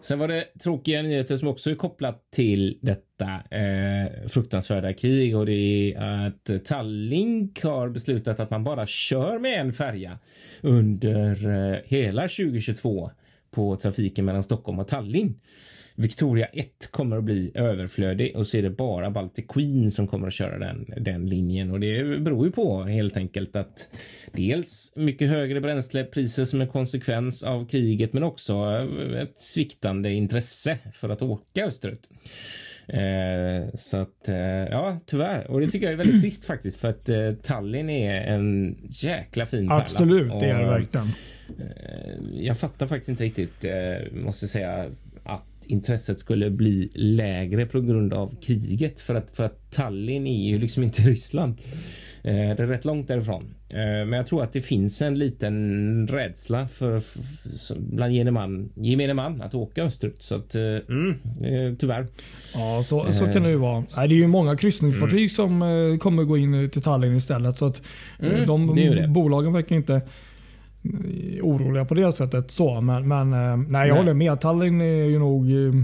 Sen 0.00 0.18
var 0.18 0.28
det 0.28 0.44
tråkiga 0.62 1.02
nyheter 1.02 1.36
som 1.36 1.48
också 1.48 1.70
är 1.70 1.74
kopplat 1.74 2.22
till 2.34 2.78
detta 2.82 3.24
eh, 3.56 4.28
fruktansvärda 4.28 4.92
krig 4.92 5.36
och 5.36 5.46
det 5.46 5.94
är 5.94 6.26
att 6.26 6.64
Tallink 6.64 7.62
har 7.62 7.88
beslutat 7.88 8.40
att 8.40 8.50
man 8.50 8.64
bara 8.64 8.86
kör 8.86 9.38
med 9.38 9.60
en 9.60 9.72
färja 9.72 10.18
under 10.60 11.48
eh, 11.72 11.78
hela 11.84 12.22
2022 12.22 13.10
på 13.50 13.76
trafiken 13.76 14.24
mellan 14.24 14.42
Stockholm 14.42 14.78
och 14.78 14.88
Tallinn. 14.88 15.34
Victoria 16.00 16.46
1 16.46 16.66
kommer 16.90 17.16
att 17.16 17.24
bli 17.24 17.50
överflödig 17.54 18.36
och 18.36 18.46
så 18.46 18.56
är 18.56 18.62
det 18.62 18.70
bara 18.70 19.10
Baltic 19.10 19.44
Queen 19.48 19.90
som 19.90 20.06
kommer 20.06 20.26
att 20.26 20.32
köra 20.34 20.58
den, 20.58 20.94
den 20.96 21.28
linjen 21.28 21.70
och 21.70 21.80
det 21.80 22.20
beror 22.20 22.46
ju 22.46 22.52
på 22.52 22.82
helt 22.82 23.16
enkelt 23.16 23.56
att 23.56 23.90
dels 24.32 24.92
mycket 24.96 25.28
högre 25.28 25.60
bränslepriser 25.60 26.44
som 26.44 26.60
en 26.60 26.68
konsekvens 26.68 27.42
av 27.42 27.68
kriget 27.68 28.12
men 28.12 28.22
också 28.22 28.54
ett 29.18 29.40
sviktande 29.40 30.12
intresse 30.12 30.78
för 30.94 31.08
att 31.08 31.22
åka 31.22 31.64
österut. 31.66 32.08
Eh, 32.86 33.74
så 33.74 33.96
att 33.96 34.28
eh, 34.28 34.36
ja, 34.70 34.98
tyvärr. 35.06 35.50
Och 35.50 35.60
det 35.60 35.66
tycker 35.66 35.86
jag 35.86 35.92
är 35.92 35.96
väldigt 35.98 36.20
trist 36.22 36.44
faktiskt 36.44 36.76
för 36.76 36.88
att 36.88 37.08
eh, 37.08 37.32
Tallinn 37.42 37.90
är 37.90 38.14
en 38.20 38.76
jäkla 38.90 39.46
fin 39.46 39.68
pärla. 39.68 39.80
absolut, 39.80 40.32
det 40.40 40.46
är 40.46 40.58
det 40.58 40.66
verkligen. 40.66 41.06
Eh, 41.58 42.44
Jag 42.46 42.58
fattar 42.58 42.86
faktiskt 42.86 43.08
inte 43.08 43.24
riktigt, 43.24 43.64
eh, 43.64 44.12
måste 44.12 44.48
säga, 44.48 44.86
intresset 45.66 46.18
skulle 46.18 46.50
bli 46.50 46.90
lägre 46.94 47.66
på 47.66 47.80
grund 47.80 48.12
av 48.14 48.40
kriget. 48.42 49.00
För 49.00 49.14
att, 49.14 49.30
för 49.30 49.44
att 49.44 49.70
Tallinn 49.70 50.26
är 50.26 50.48
ju 50.48 50.58
liksom 50.58 50.82
inte 50.82 51.02
Ryssland. 51.10 51.54
Eh, 52.22 52.34
Det 52.34 52.62
är 52.62 52.66
rätt 52.66 52.84
långt 52.84 53.08
därifrån. 53.08 53.54
Eh, 53.68 53.76
Men 53.78 54.12
jag 54.12 54.26
tror 54.26 54.42
att 54.44 54.52
det 54.52 54.60
finns 54.62 55.02
en 55.02 55.18
liten 55.18 56.06
rädsla 56.08 56.68
för, 56.68 57.00
för, 57.00 57.78
bland 57.78 58.12
gemene 58.12 58.30
man, 58.30 58.70
gemene 58.74 59.14
man 59.14 59.42
att 59.42 59.54
åka 59.54 59.82
österut. 59.84 60.22
Så 60.22 60.34
att, 60.34 60.54
eh, 60.54 60.62
mm, 60.62 61.10
eh, 61.44 61.74
tyvärr. 61.78 62.06
Ja, 62.54 62.82
så, 62.86 63.12
så 63.12 63.24
Eh, 63.26 63.32
kan 63.32 63.42
det 63.42 63.50
ju 63.50 63.56
vara. 63.56 63.84
Nej, 63.96 64.08
det 64.08 64.14
är 64.14 64.16
ju 64.16 64.26
många 64.26 64.56
kryssningsfartyg 64.56 65.30
som 65.30 65.62
eh, 65.62 65.98
kommer 65.98 66.22
gå 66.24 66.36
in 66.38 66.70
till 66.70 66.82
Tallinn 66.82 67.16
istället. 67.16 67.58
Så 67.58 67.66
att 67.66 67.82
Mm, 68.22 68.46
de 68.46 68.74
det 68.76 68.94
det. 68.94 69.08
bolagen 69.08 69.52
verkar 69.52 69.76
inte 69.76 70.02
oroliga 71.42 71.84
på 71.84 71.94
det 71.94 72.12
sättet. 72.12 72.50
Så, 72.50 72.80
men, 72.80 73.08
men 73.08 73.32
eh, 73.32 73.56
nej, 73.56 73.58
jag 73.58 73.70
Nej. 73.72 73.90
håller 73.90 74.14
med. 74.14 74.40
Tallinn 74.40 74.80
är 74.80 75.04
ju 75.04 75.18
nog 75.18 75.50
eh, 75.50 75.82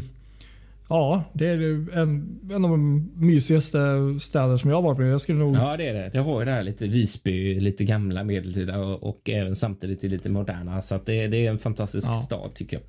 Ja, 0.88 1.24
det 1.32 1.46
är 1.46 1.58
en, 1.98 2.38
en 2.50 2.64
av 2.64 2.70
de 2.70 3.10
mysigaste 3.16 3.78
städer 4.20 4.56
som 4.56 4.70
jag 4.70 4.76
har 4.76 4.82
varit 4.82 4.98
med. 4.98 5.12
Jag 5.12 5.20
skulle 5.20 5.38
nog... 5.38 5.56
Ja, 5.56 5.76
det 5.76 5.88
är 5.88 5.94
det. 5.94 6.10
Jag 6.14 6.22
har 6.22 6.40
ju 6.40 6.44
det 6.46 6.52
här 6.52 6.62
lite 6.62 6.86
Visby, 6.86 7.60
lite 7.60 7.84
gamla 7.84 8.24
medeltida 8.24 8.78
och, 8.78 9.02
och 9.08 9.30
även 9.30 9.56
samtidigt 9.56 10.02
lite 10.02 10.30
moderna. 10.30 10.82
Så 10.82 11.00
det, 11.04 11.26
det 11.26 11.46
är 11.46 11.50
en 11.50 11.58
fantastisk 11.58 12.08
Ja. 12.08 12.14
stad 12.14 12.54
tycker 12.54 12.76
jag. 12.76 12.82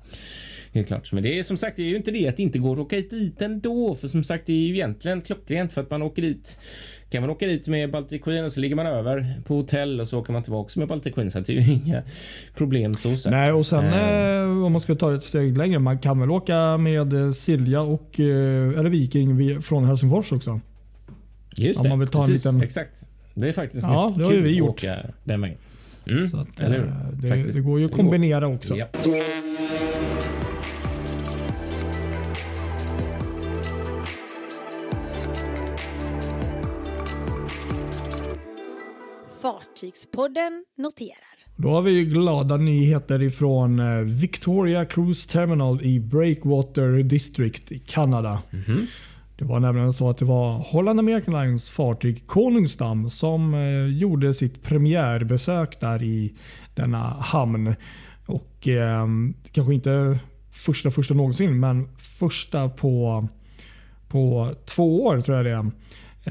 Helt 0.72 0.86
klart. 0.86 1.12
Men 1.12 1.22
det 1.22 1.38
är 1.38 1.42
som 1.42 1.56
sagt, 1.56 1.76
det 1.76 1.82
är 1.82 1.86
ju 1.86 1.96
inte 1.96 2.10
det 2.10 2.28
att 2.28 2.36
det 2.36 2.42
inte 2.42 2.58
går 2.58 2.72
att 2.72 2.78
åka 2.78 2.96
dit 2.96 3.42
ändå. 3.42 3.94
För 3.94 4.08
som 4.08 4.24
sagt, 4.24 4.46
det 4.46 4.52
är 4.52 4.56
ju 4.68 4.74
egentligen 4.74 5.20
klockrent 5.20 5.72
för 5.72 5.80
att 5.80 5.90
man 5.90 6.02
åker 6.02 6.22
dit. 6.22 6.60
Kan 7.10 7.20
man 7.20 7.30
åka 7.30 7.46
dit 7.46 7.68
med 7.68 7.90
Baltic 7.90 8.22
Queen 8.22 8.44
och 8.44 8.52
så 8.52 8.60
ligger 8.60 8.76
man 8.76 8.86
över 8.86 9.34
på 9.46 9.54
hotell 9.54 10.00
och 10.00 10.08
så 10.08 10.18
åker 10.18 10.32
man 10.32 10.42
tillbaks 10.42 10.76
med 10.76 10.88
Baltic 10.88 11.14
Queen. 11.14 11.30
Så 11.30 11.40
det 11.40 11.52
är 11.52 11.60
ju 11.60 11.72
inga 11.84 12.02
problem 12.54 12.94
så 12.94 13.16
sett. 13.16 13.30
Nej, 13.32 13.52
och 13.52 13.66
sen 13.66 13.84
eh, 13.84 14.64
om 14.64 14.72
man 14.72 14.80
ska 14.80 14.94
ta 14.94 15.14
ett 15.14 15.22
steg 15.24 15.58
längre. 15.58 15.78
Man 15.78 15.98
kan 15.98 16.20
väl 16.20 16.30
åka 16.30 16.76
med 16.78 17.12
eh, 17.12 17.32
Silja 17.32 17.80
och 17.80 18.20
eller 18.20 18.90
Viking 18.90 19.36
vi- 19.36 19.60
från 19.60 19.84
Helsingfors 19.84 20.32
också. 20.32 20.60
Just 21.56 21.78
om 21.78 21.82
det, 21.84 21.88
man 21.88 21.98
vill 21.98 22.08
ta 22.08 22.18
en 22.22 22.26
precis, 22.26 22.44
liten- 22.44 22.62
Exakt. 22.62 23.04
Det 23.34 23.48
är 23.48 23.52
faktiskt 23.52 23.82
Ja, 23.82 24.14
det 24.18 24.24
har 24.24 24.32
ju 24.32 24.42
vi 24.42 24.50
gjort. 24.56 24.68
åka 24.70 24.96
den 25.24 25.40
vägen. 25.40 25.58
Mm, 26.08 26.26
Så 26.28 26.36
att, 26.36 26.56
det, 26.56 27.52
det 27.52 27.60
går 27.60 27.80
ju 27.80 27.86
att 27.86 27.92
kombinera 27.92 28.46
också. 28.48 28.76
Ja. 28.76 28.86
Fartygspodden 39.42 40.64
noterar. 40.76 41.38
Då 41.56 41.68
har 41.68 41.82
vi 41.82 41.90
ju 41.90 42.04
glada 42.04 42.56
nyheter 42.56 43.22
ifrån 43.22 43.78
eh, 43.78 43.96
Victoria 43.96 44.84
Cruise 44.84 45.28
Terminal 45.28 45.82
i 45.82 46.00
Breakwater 46.00 47.02
District 47.02 47.72
i 47.72 47.78
Kanada. 47.78 48.42
Mhm. 48.50 48.86
Det 49.38 49.44
var 49.44 49.60
nämligen 49.60 49.92
så 49.92 50.10
att 50.10 50.18
det 50.18 50.24
var 50.24 50.52
Holland 50.52 51.00
American 51.00 51.42
Lines 51.42 51.70
fartyg 51.70 52.26
Konungsdamm 52.26 53.10
som 53.10 53.54
eh, 53.54 53.98
gjorde 53.98 54.34
sitt 54.34 54.62
premiärbesök 54.62 55.80
där 55.80 56.02
i 56.02 56.34
denna 56.74 56.98
hamn. 57.08 57.74
Och 58.26 58.68
eh, 58.68 59.06
kanske 59.52 59.74
inte 59.74 60.18
första 60.52 60.90
första 60.90 61.14
någonsin 61.14 61.60
men 61.60 61.88
första 61.98 62.68
på, 62.68 63.28
på 64.08 64.54
två 64.64 65.04
år 65.04 65.20
tror 65.20 65.36
jag 65.36 65.46
det 65.46 65.52
är. 65.52 65.70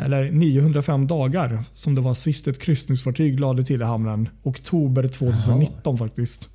Eller 0.05 0.31
905 0.31 1.07
dagar 1.07 1.63
som 1.73 1.95
det 1.95 2.01
var 2.01 2.13
sist 2.13 2.47
ett 2.47 2.59
kryssningsfartyg 2.59 3.39
lade 3.39 3.63
till 3.63 3.81
i 3.81 3.85
hamnen. 3.85 4.29
Oktober 4.43 5.07
2019 5.07 5.97
faktiskt. 5.97 6.49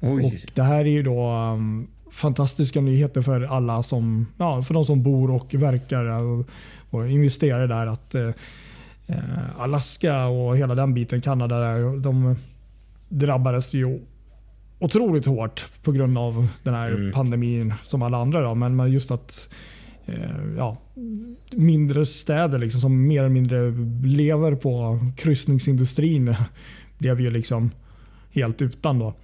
Oj. 0.00 0.24
Och 0.24 0.32
det 0.54 0.62
här 0.62 0.80
är 0.80 0.90
ju 0.90 1.02
då 1.02 1.30
um, 1.30 1.88
fantastiska 2.12 2.80
nyheter 2.80 3.22
för 3.22 3.42
alla 3.42 3.82
som, 3.82 4.26
ja, 4.38 4.62
för 4.62 4.74
de 4.74 4.84
som 4.84 5.02
bor 5.02 5.30
och 5.30 5.54
verkar 5.54 6.04
och, 6.04 6.46
och 6.90 7.10
investerar 7.10 7.68
där. 7.68 7.86
Att 7.86 8.14
eh, 8.14 8.30
Alaska 9.58 10.26
och 10.26 10.56
hela 10.56 10.74
den 10.74 10.94
biten, 10.94 11.20
Kanada, 11.20 11.58
där, 11.58 12.00
de 12.00 12.36
drabbades 13.08 13.74
ju 13.74 14.00
otroligt 14.78 15.26
hårt 15.26 15.66
på 15.82 15.92
grund 15.92 16.18
av 16.18 16.48
den 16.62 16.74
här 16.74 16.90
Mm. 16.90 17.12
pandemin 17.12 17.74
som 17.82 18.02
alla 18.02 18.18
andra. 18.18 18.40
Då. 18.42 18.54
Men 18.54 18.92
just 18.92 19.10
att 19.10 19.48
ja, 20.56 20.76
mindre 21.50 22.06
städer 22.06 22.58
liksom, 22.58 22.80
som 22.80 23.06
mer 23.06 23.18
eller 23.20 23.28
mindre 23.30 23.70
lever 24.08 24.54
på 24.54 24.98
kryssningsindustrin 25.16 26.34
blev 26.98 27.20
ju 27.20 27.30
liksom 27.30 27.70
helt 28.32 28.62
utan. 28.62 28.98
då. 28.98 29.14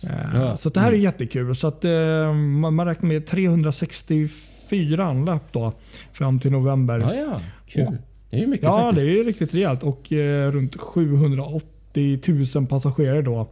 Eh, 0.00 0.10
Ja, 0.34 0.56
Så 0.56 0.68
det 0.68 0.80
här 0.80 0.86
är 0.88 0.92
mm. 0.92 1.04
jättekul. 1.04 1.56
Så 1.56 1.68
att, 1.68 1.84
eh, 1.84 2.32
man, 2.34 2.74
man 2.74 2.86
räknar 2.86 3.08
med 3.08 3.26
364 3.26 5.04
anlöp 5.04 5.42
då, 5.52 5.72
fram 6.12 6.38
till 6.40 6.50
november. 6.52 6.98
Ja, 6.98 7.14
ja. 7.14 7.40
Kul. 7.66 7.86
Och- 7.86 7.94
det 8.30 8.36
är 8.36 8.40
ju 8.40 8.46
mycket 8.46 8.64
Ja, 8.64 8.80
faktiskt. 8.80 9.06
det 9.06 9.20
är 9.20 9.24
riktigt 9.24 9.54
rejält. 9.54 9.82
Och 9.82 10.12
eh, 10.12 10.50
runt 10.52 10.76
780 10.76 12.20
000 12.56 12.66
passagerare 12.66 13.22
då. 13.22 13.48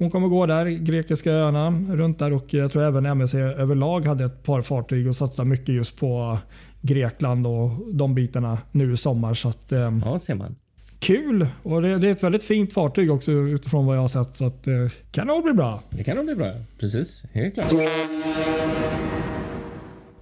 hon 0.00 0.10
kommer 0.10 0.28
gå 0.28 0.46
där, 0.46 0.66
grekiska 0.66 1.32
öarna, 1.32 1.70
runt 1.88 2.18
där 2.18 2.32
och 2.32 2.54
jag 2.54 2.72
tror 2.72 2.82
även 2.82 3.06
MSC 3.06 3.34
överlag 3.34 4.06
hade 4.06 4.24
ett 4.24 4.42
par 4.42 4.62
fartyg 4.62 5.08
och 5.08 5.16
satsar 5.16 5.44
mycket 5.44 5.74
just 5.74 5.96
på 5.96 6.38
Grekland 6.80 7.46
och 7.46 7.70
de 7.92 8.14
bitarna 8.14 8.58
nu 8.72 8.92
i 8.92 8.96
sommar. 8.96 9.34
Så 9.34 9.48
att, 9.48 9.72
ehm, 9.72 10.02
ja, 10.04 10.18
ser 10.18 10.34
man. 10.34 10.56
Kul! 10.98 11.46
Och 11.62 11.82
det, 11.82 11.98
det, 11.98 12.08
är 12.08 12.12
ett 12.12 12.22
väldigt 12.22 12.44
fint 12.44 12.72
fartyg 12.72 13.12
också 13.12 13.32
utifrån 13.32 13.86
vad 13.86 13.96
jag 13.96 14.00
har 14.00 14.08
sett. 14.08 14.36
Så 14.36 14.46
att, 14.46 14.66
eh, 14.66 14.74
kan 15.10 15.26
nog 15.26 15.44
bli 15.44 15.52
bra. 15.52 15.82
Det 15.90 16.04
kan 16.04 16.16
nog 16.16 16.24
bli 16.24 16.34
bra. 16.34 16.52
Precis, 16.78 17.24
helt 17.32 17.54
klart. 17.54 17.72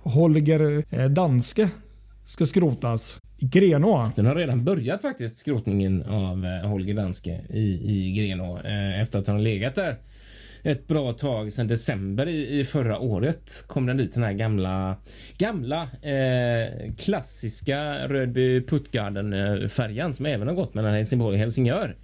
Holger 0.02 0.84
eh, 0.90 1.08
Danske 1.08 1.70
ska 2.24 2.46
skrotas. 2.46 3.20
Grenå. 3.40 4.10
Den 4.16 4.26
har 4.26 4.34
redan 4.34 4.64
börjat 4.64 5.02
faktiskt 5.02 5.38
skrotningen 5.38 6.02
av 6.02 6.46
eh, 6.46 6.68
Holger 6.68 6.94
Danske 6.94 7.40
i, 7.50 7.80
i 7.84 8.12
Grenå 8.12 8.60
eh, 8.64 9.00
efter 9.00 9.18
att 9.18 9.26
han 9.26 9.36
har 9.36 9.42
legat 9.42 9.74
där 9.74 9.96
ett 10.62 10.86
bra 10.86 11.12
tag 11.12 11.52
sedan 11.52 11.68
december 11.68 12.28
i, 12.28 12.60
i, 12.60 12.64
förra 12.64 12.98
året 12.98 13.64
kom 13.66 13.86
den 13.86 13.96
dit 13.96 14.14
den 14.14 14.22
här 14.22 14.32
gamla 14.32 14.96
gamla 15.38 15.82
eh, 16.02 16.92
klassiska 16.98 18.08
Rödby 18.08 18.66
Puttgarden 18.66 19.68
färjan 19.68 20.14
som 20.14 20.26
även 20.26 20.48
har 20.48 20.54
gått 20.54 20.74
mellan 20.74 20.94
Helsingborg 20.94 21.34
och 21.34 21.38
Helsingör 21.38 21.96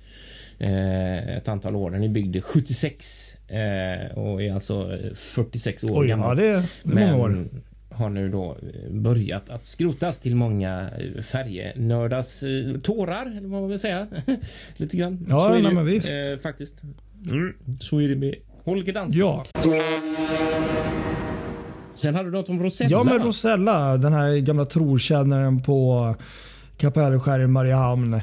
eh, 0.58 1.36
ett 1.36 1.48
antal 1.48 1.76
år. 1.76 1.90
Den 1.90 2.02
är 2.02 2.08
byggd 2.08 2.44
76 2.44 3.36
eh, 3.48 4.18
och 4.18 4.42
är 4.42 4.54
alltså 4.54 4.98
46 5.14 5.84
år 5.84 6.00
Oj, 6.00 6.08
gammal. 6.08 6.38
Ja, 6.38 6.44
det 6.44 6.58
är, 6.58 6.64
många 6.82 7.16
år 7.16 7.48
har 7.94 8.10
nu 8.10 8.28
då 8.28 8.56
eh, 8.62 8.92
börjat 8.92 9.50
att 9.50 9.66
skrotas 9.66 10.20
till 10.20 10.36
många 10.36 10.90
eh, 10.98 11.22
färjenördars 11.22 12.42
eh, 12.42 12.80
tårar, 12.80 13.26
eller 13.26 13.48
vad 13.48 13.60
man 13.60 13.68
vill 13.68 13.78
säga. 13.78 14.06
Lite 14.76 14.96
grann. 14.96 15.26
Ja, 15.28 15.58
nej, 15.62 15.74
men 15.74 15.86
visst. 15.86 16.08
Eh, 16.08 16.38
faktiskt. 16.42 16.82
Mm. 17.30 17.54
Så 17.80 18.00
är 18.00 18.08
det 18.08 18.16
med 18.16 18.34
Holger 18.64 18.92
Dansk. 18.92 19.16
Ja. 19.16 19.44
Sen 21.94 22.14
hade 22.14 22.30
du 22.30 22.36
något 22.36 22.48
om 22.48 22.62
Rosella. 22.62 22.90
Ja, 22.90 23.04
men 23.04 23.18
Rosella, 23.18 23.96
den 23.96 24.12
här 24.12 24.36
gamla 24.36 24.64
trotjänaren 24.64 25.62
på 25.62 26.16
Kapellskär 26.76 27.40
i 27.40 27.46
Mariehamn 27.46 28.20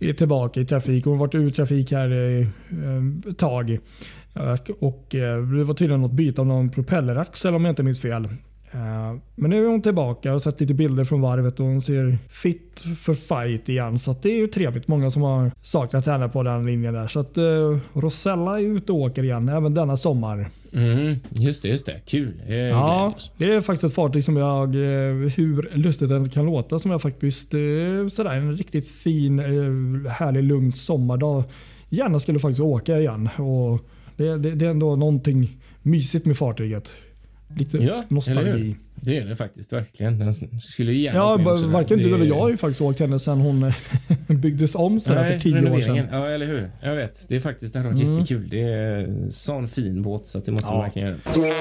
är 0.00 0.12
tillbaka 0.12 0.60
i 0.60 0.64
trafik. 0.64 1.04
Hon 1.04 1.18
har 1.18 1.26
varit 1.26 1.34
ur 1.34 1.50
trafik 1.50 1.92
här 1.92 2.40
ett 3.30 3.38
tag. 3.38 3.78
Och 4.80 5.06
det 5.10 5.64
var 5.64 5.74
tydligen 5.74 6.00
något 6.00 6.12
byte 6.12 6.40
av 6.40 6.46
någon 6.46 6.70
propelleraxel 6.70 7.54
om 7.54 7.64
jag 7.64 7.72
inte 7.72 7.82
minns 7.82 8.02
fel. 8.02 8.28
Eh, 8.72 9.16
men 9.34 9.50
nu 9.50 9.64
är 9.64 9.68
hon 9.68 9.82
tillbaka 9.82 10.34
och 10.34 10.42
sett 10.42 10.60
lite 10.60 10.74
bilder 10.74 11.04
från 11.04 11.20
varvet 11.20 11.60
och 11.60 11.66
hon 11.66 11.82
ser 11.82 12.18
fit 12.28 12.84
för 12.98 13.14
fight 13.14 13.68
igen. 13.68 13.98
Så 13.98 14.14
det 14.22 14.28
är 14.28 14.36
ju 14.36 14.46
trevligt. 14.46 14.88
Många 14.88 15.10
som 15.10 15.22
har 15.22 15.50
saknat 15.62 16.06
henne 16.06 16.28
på 16.28 16.42
den 16.42 16.66
linjen 16.66 16.94
där. 16.94 17.06
Så 17.06 17.20
att 17.20 17.38
uh, 17.38 17.78
Rosella 17.92 18.60
är 18.60 18.64
ute 18.64 18.92
och 18.92 18.98
åker 18.98 19.22
igen 19.22 19.48
även 19.48 19.74
denna 19.74 19.96
sommar. 19.96 20.50
Mm, 20.72 21.16
just 21.30 21.62
det, 21.62 21.68
just 21.68 21.86
det. 21.86 22.00
Kul. 22.06 22.42
Jag 22.48 22.58
ja, 22.58 23.14
det 23.36 23.52
är 23.52 23.60
faktiskt 23.60 23.84
ett 23.84 23.94
fartyg 23.94 24.24
som 24.24 24.36
jag, 24.36 24.74
eh, 24.74 25.12
hur 25.36 25.76
lustigt 25.76 26.08
det 26.08 26.30
kan 26.34 26.46
låta, 26.46 26.78
som 26.78 26.90
jag 26.90 27.02
faktiskt 27.02 27.50
sådär 28.10 28.34
en 28.34 28.56
riktigt 28.56 28.90
fin, 28.90 29.38
härlig, 30.08 30.42
lugn 30.42 30.72
sommardag 30.72 31.44
gärna 31.88 32.20
skulle 32.20 32.38
faktiskt 32.38 32.60
åka 32.60 32.98
igen. 32.98 33.28
Och 33.36 33.80
det, 34.16 34.38
det, 34.38 34.54
det 34.54 34.66
är 34.66 34.70
ändå 34.70 34.96
någonting 34.96 35.56
mysigt 35.82 36.26
med 36.26 36.36
fartyget. 36.36 36.94
Lite 37.56 37.78
ja, 37.78 38.04
nostalgi. 38.08 38.76
Det 38.94 39.16
är 39.16 39.24
det 39.24 39.36
faktiskt 39.36 39.72
verkligen. 39.72 40.18
Den 40.18 40.34
skulle 40.60 40.92
gärna 40.92 41.18
Ja, 41.18 41.36
varken 41.66 41.98
du 41.98 42.14
eller 42.14 42.26
jag 42.26 42.40
har 42.40 42.50
ju 42.50 42.56
faktiskt 42.56 42.80
åkt 42.80 43.00
henne 43.00 43.18
sedan 43.18 43.40
hon 43.40 43.72
byggdes 44.40 44.74
om 44.74 45.00
så 45.00 45.12
för 45.12 45.38
tio 45.38 45.70
år 45.70 45.80
sedan. 45.80 46.08
Ja, 46.12 46.28
eller 46.28 46.46
hur. 46.46 46.70
Jag 46.82 46.94
vet. 46.94 47.28
Det 47.28 47.36
är 47.36 47.40
faktiskt 47.40 47.74
det 47.74 47.80
varit 47.80 48.00
mm. 48.00 48.14
jättekul. 48.14 48.48
Det 48.48 48.62
är 48.62 49.28
sån 49.30 49.68
fin 49.68 50.02
båt 50.02 50.26
så 50.26 50.38
det 50.38 50.52
måste 50.52 50.68
ja. 50.68 50.72
man 50.72 50.82
verkligen 50.82 51.08
göra. 51.08 51.52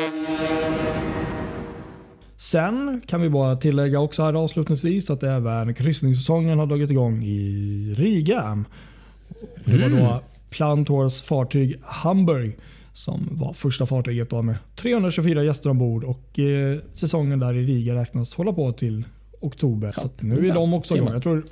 Sen 2.38 3.02
kan 3.06 3.22
vi 3.22 3.30
bara 3.30 3.56
tillägga 3.56 4.00
också 4.00 4.24
här 4.24 4.34
avslutningsvis 4.34 5.10
att 5.10 5.24
även 5.24 5.74
kryssningssäsongen 5.74 6.60
har 6.60 6.66
dragit 6.66 6.92
igång 6.92 7.24
i 7.24 7.94
Riga. 7.98 8.64
Det 9.66 9.78
var 9.78 9.90
då 9.90 9.96
mm. 9.96 10.20
Plantors 10.50 11.22
fartyg 11.22 11.80
Hamburg 11.84 12.58
som 12.98 13.30
var 13.32 13.54
första 13.54 13.86
fartyget 13.86 14.30
då 14.30 14.42
med 14.42 14.56
324 14.76 15.44
gäster 15.44 15.70
ombord 15.70 16.04
och 16.04 16.40
eh, 16.40 16.78
säsongen 16.94 17.40
där 17.40 17.54
i 17.54 17.66
Riga 17.66 17.96
räknas 17.96 18.34
hålla 18.34 18.54
på 18.54 18.72
till 18.72 19.04
oktober. 19.40 19.88
Ja, 19.88 20.02
så 20.02 20.10
nu 20.20 20.40
är 20.40 20.54
de 20.54 20.74
också 20.74 20.96
igång. 20.96 21.10
Jag 21.10 21.24
tror 21.24 21.44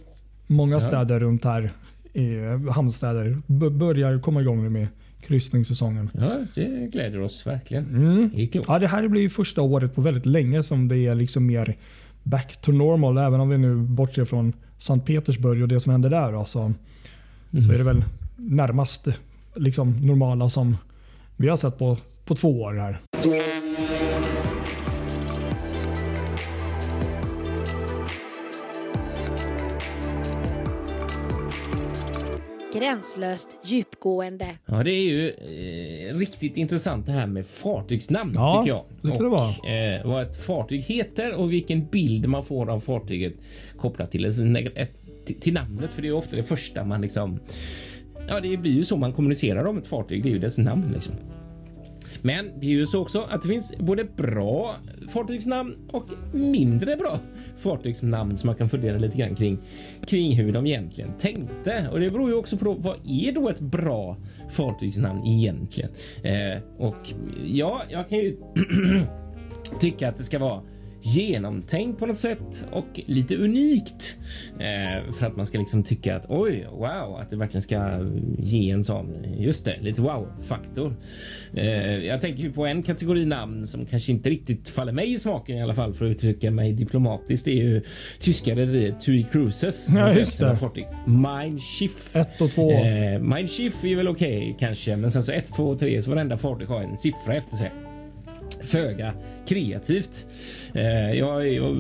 många 0.48 0.82
städer 0.82 1.20
runt 1.20 1.46
här, 1.46 1.72
eh, 2.14 2.72
hamnstäder, 2.72 3.42
börjar 3.70 4.20
komma 4.20 4.42
igång 4.42 4.64
nu 4.64 4.70
med 4.70 4.88
kryssningssäsongen. 5.22 6.10
Ja, 6.14 6.38
det 6.56 6.92
gläder 6.92 7.22
oss 7.22 7.48
verkligen. 7.48 7.86
Mm. 7.86 8.30
Det 8.36 8.56
ja, 8.68 8.80
det 8.80 8.88
här 8.88 9.08
blir 9.08 9.30
första 9.30 9.62
året 9.62 9.96
på 9.96 10.02
väldigt 10.02 10.26
länge 10.26 10.64
som 10.64 10.88
det 10.88 10.98
är 10.98 11.16
liksom 11.16 11.46
mer 11.46 11.78
back 12.24 12.62
to 12.62 12.72
normal. 12.72 13.18
Även 13.18 13.40
om 13.40 13.50
vi 13.50 13.58
nu 13.58 13.76
bortser 13.76 14.26
från 14.26 14.54
Sankt 14.78 15.08
Petersburg 15.08 15.62
och 15.62 15.68
det 15.68 15.80
som 15.80 15.92
händer 15.92 16.10
där. 16.10 16.32
Då, 16.32 16.46
så, 16.46 16.60
mm. 16.62 16.76
så 17.66 17.72
är 17.72 17.78
det 17.78 17.84
väl 17.84 18.04
närmast 18.36 19.08
liksom 19.56 20.08
normala 20.08 20.50
som 20.50 20.78
vi 21.38 21.48
har 21.48 21.58
sett 21.58 21.78
på, 21.78 21.98
på 22.26 22.36
två 22.36 22.62
år 22.62 22.74
här. 22.74 23.02
Gränslöst 32.74 33.50
djupgående. 33.64 34.48
Ja, 34.66 34.84
det 34.84 34.92
är 34.92 35.04
ju 35.04 35.30
eh, 35.30 36.18
riktigt 36.18 36.58
intressant 36.58 37.06
det 37.06 37.12
här 37.12 37.28
med 37.28 37.46
fartygsnamn 37.46 38.32
ja, 38.36 38.62
tycker 38.62 38.76
jag. 38.76 38.86
Det 39.02 39.18
kan 39.18 39.18
och, 39.18 39.24
det 39.24 39.30
vara. 39.30 39.96
Eh, 39.96 40.08
vad 40.08 40.24
ett 40.24 40.46
fartyg 40.46 40.82
heter 40.82 41.34
och 41.34 41.52
vilken 41.52 41.86
bild 41.86 42.30
man 42.30 42.46
får 42.46 42.70
av 42.70 42.80
fartyget 42.80 43.34
kopplat 43.78 44.12
till, 44.12 44.32
till, 45.26 45.40
till 45.40 45.54
namnet. 45.54 45.94
För 45.94 46.02
det 46.02 46.08
är 46.08 46.14
ofta 46.14 46.36
det 46.36 46.44
första 46.44 46.84
man 46.84 47.02
liksom 47.02 47.40
Ja, 48.28 48.40
det 48.40 48.58
blir 48.58 48.72
ju 48.72 48.84
så 48.84 48.98
man 48.98 49.14
kommunicerar 49.14 49.66
om 49.66 49.78
ett 49.78 49.88
fartyg. 49.88 50.24
Det 50.24 50.30
är 50.30 50.34
ju 50.34 50.40
dess 50.40 50.58
namn 50.58 50.92
liksom. 50.94 51.16
Men 52.22 52.60
det 52.60 52.66
är 52.66 52.72
ju 52.72 52.86
så 52.86 53.02
också 53.02 53.22
att 53.30 53.42
det 53.42 53.48
finns 53.48 53.78
både 53.78 54.04
bra 54.04 54.76
fartygsnamn 55.10 55.76
och 55.92 56.06
mindre 56.34 56.96
bra 56.96 57.20
fartygsnamn 57.58 58.38
som 58.38 58.48
man 58.48 58.56
kan 58.56 58.70
fundera 58.70 58.98
lite 58.98 59.18
grann 59.18 59.36
kring 59.36 59.58
kring 60.06 60.36
hur 60.36 60.52
de 60.52 60.66
egentligen 60.66 61.14
tänkte. 61.20 61.90
Och 61.92 62.00
det 62.00 62.10
beror 62.10 62.30
ju 62.30 62.36
också 62.36 62.58
på 62.58 62.74
vad 62.74 62.96
är 63.08 63.32
då 63.32 63.50
ett 63.50 63.60
bra 63.60 64.18
fartygsnamn 64.50 65.26
egentligen? 65.26 65.92
Eh, 66.24 66.62
och 66.78 67.14
ja, 67.46 67.82
jag 67.90 68.10
kan 68.10 68.18
ju 68.18 68.38
tycka 69.80 70.10
att 70.10 70.16
det 70.16 70.24
ska 70.24 70.40
vara 70.40 70.62
genomtänkt 71.06 72.00
på 72.00 72.06
något 72.06 72.18
sätt 72.18 72.68
och 72.72 73.00
lite 73.06 73.36
unikt 73.36 74.18
eh, 74.60 75.14
för 75.14 75.26
att 75.28 75.36
man 75.36 75.46
ska 75.46 75.60
liksom 75.60 75.84
tycka 75.84 76.16
att 76.16 76.26
oj, 76.30 76.66
wow, 76.72 77.18
att 77.22 77.30
det 77.30 77.38
verkligen 77.38 77.62
ska 77.62 78.06
ge 78.38 78.72
en 78.72 78.84
sån. 78.84 79.26
Just 79.38 79.66
det, 79.66 79.78
lite 79.82 80.02
wow 80.02 80.28
faktor. 80.44 80.96
Eh, 81.54 81.98
jag 82.06 82.22
tänker 82.22 82.44
ju 82.44 82.52
på 82.52 82.66
en 82.66 82.84
kategori 82.84 83.26
namn 83.26 83.68
som 83.68 83.86
kanske 83.86 84.12
inte 84.12 84.30
riktigt 84.30 84.70
faller 84.70 84.92
mig 84.92 85.14
i 85.14 85.20
smaken 85.20 85.58
i 85.58 85.62
alla 85.62 85.74
fall 85.74 85.94
för 85.94 86.06
att 86.06 86.12
uttrycka 86.12 86.52
mig 86.52 86.74
diplomatiskt. 86.74 87.46
Det 87.46 87.52
är 87.52 87.64
ju 87.64 87.82
tyska 88.20 88.56
rederiet 88.56 89.02
TUI 89.02 89.24
Cruises. 89.32 89.88
Ja, 89.96 90.14
just 90.14 90.40
det. 90.40 90.58
Mein 91.06 91.60
Schiff. 91.60 92.16
1 92.16 92.42
och 92.42 92.52
2. 92.52 92.72
Eh, 92.72 93.20
Mein 93.20 93.48
Schiff 93.48 93.84
är 93.84 93.96
väl 93.96 94.08
okej 94.08 94.38
okay, 94.38 94.56
kanske, 94.60 94.96
men 94.96 95.12
sen 95.12 95.24
så 95.24 95.32
1, 95.32 95.54
2 95.54 95.68
och 95.68 95.80
3 95.80 96.02
så 96.02 96.10
varenda 96.10 96.38
fartyg 96.38 96.68
har 96.68 96.82
en 96.82 96.98
siffra 96.98 97.36
efter 97.36 97.56
sig. 97.56 97.72
föga 98.64 99.14
kreativt. 99.48 100.26
Eh, 100.76 101.14
jag, 101.14 101.48
jag 101.48 101.76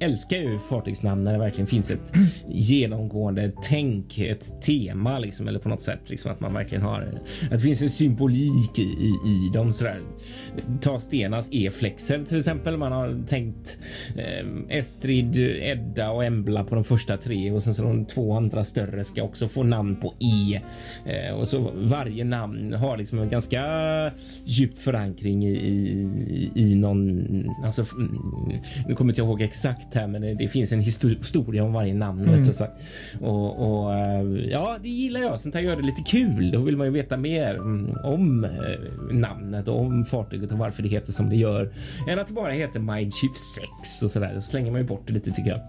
älskar 0.00 0.36
ju 0.36 0.58
fartygsnamn 0.58 1.24
när 1.24 1.32
det 1.32 1.38
verkligen 1.38 1.66
finns 1.66 1.90
ett 1.90 2.12
genomgående 2.48 3.52
tänk, 3.62 4.18
ett 4.18 4.62
tema 4.62 5.18
liksom, 5.18 5.48
eller 5.48 5.58
på 5.58 5.68
något 5.68 5.82
sätt 5.82 6.10
liksom 6.10 6.32
att 6.32 6.40
man 6.40 6.54
verkligen 6.54 6.84
har 6.84 7.20
att 7.42 7.50
det 7.50 7.58
finns 7.58 7.82
en 7.82 7.90
symbolik 7.90 8.78
i, 8.78 8.82
i, 8.82 9.08
i 9.08 9.50
dem. 9.52 9.72
Sådär. 9.72 10.00
Ta 10.80 10.98
Stenas 10.98 11.50
E-flexer 11.52 12.24
till 12.24 12.38
exempel. 12.38 12.76
Man 12.76 12.92
har 12.92 13.26
tänkt 13.26 13.78
eh, 14.16 14.76
Estrid, 14.78 15.36
Edda 15.62 16.10
och 16.10 16.24
Embla 16.24 16.64
på 16.64 16.74
de 16.74 16.84
första 16.84 17.16
tre 17.16 17.52
och 17.52 17.62
sen 17.62 17.74
så 17.74 17.82
de 17.82 18.04
två 18.04 18.36
andra 18.36 18.64
större 18.64 19.04
ska 19.04 19.22
också 19.22 19.48
få 19.48 19.62
namn 19.62 19.96
på 19.96 20.14
E 20.20 20.60
eh, 21.06 21.34
och 21.34 21.48
så 21.48 21.70
varje 21.74 22.24
namn 22.24 22.72
har 22.72 22.96
liksom 22.96 23.18
en 23.18 23.28
ganska 23.28 23.64
djup 24.44 24.78
förankring 24.78 25.44
i, 25.44 25.52
i, 25.52 26.50
i 26.54 26.73
någon, 26.94 27.50
alltså 27.64 27.84
nu 28.86 28.94
kommer 28.94 29.10
inte 29.12 29.20
jag 29.20 29.28
ihåg 29.28 29.42
exakt 29.42 29.94
här, 29.94 30.06
men 30.06 30.22
det, 30.22 30.34
det 30.34 30.48
finns 30.48 30.72
en 30.72 30.80
historia 30.80 31.64
om 31.64 31.72
varje 31.72 31.94
namn 31.94 32.28
mm. 32.28 32.48
Och, 33.20 33.84
och, 33.84 33.94
eh, 33.94 34.22
ja, 34.50 34.76
det 34.82 34.88
gillar 34.88 35.20
jag. 35.20 35.40
Sånt 35.40 35.54
här 35.54 35.62
gör 35.62 35.76
det 35.76 35.82
lite 35.82 36.02
kul. 36.02 36.50
Då 36.50 36.60
vill 36.60 36.76
man 36.76 36.86
ju 36.86 36.92
veta 36.92 37.16
mer 37.16 37.60
om 38.04 38.44
eh, 38.44 38.50
namnet 39.12 39.68
och 39.68 39.80
om 39.80 40.04
fartyget 40.04 40.52
och 40.52 40.58
varför 40.58 40.82
det 40.82 40.88
heter 40.88 41.12
som 41.12 41.30
det 41.30 41.36
gör 41.36 41.72
än 42.08 42.18
att 42.18 42.26
det 42.26 42.32
bara 42.32 42.52
heter 42.52 42.80
Mindshift 42.80 43.38
6 43.84 44.02
och 44.02 44.10
så 44.10 44.20
där. 44.20 44.34
Då 44.34 44.40
slänger 44.40 44.70
man 44.70 44.80
ju 44.80 44.86
bort 44.86 45.02
det 45.06 45.12
lite 45.12 45.30
tycker 45.30 45.50
jag. 45.50 45.60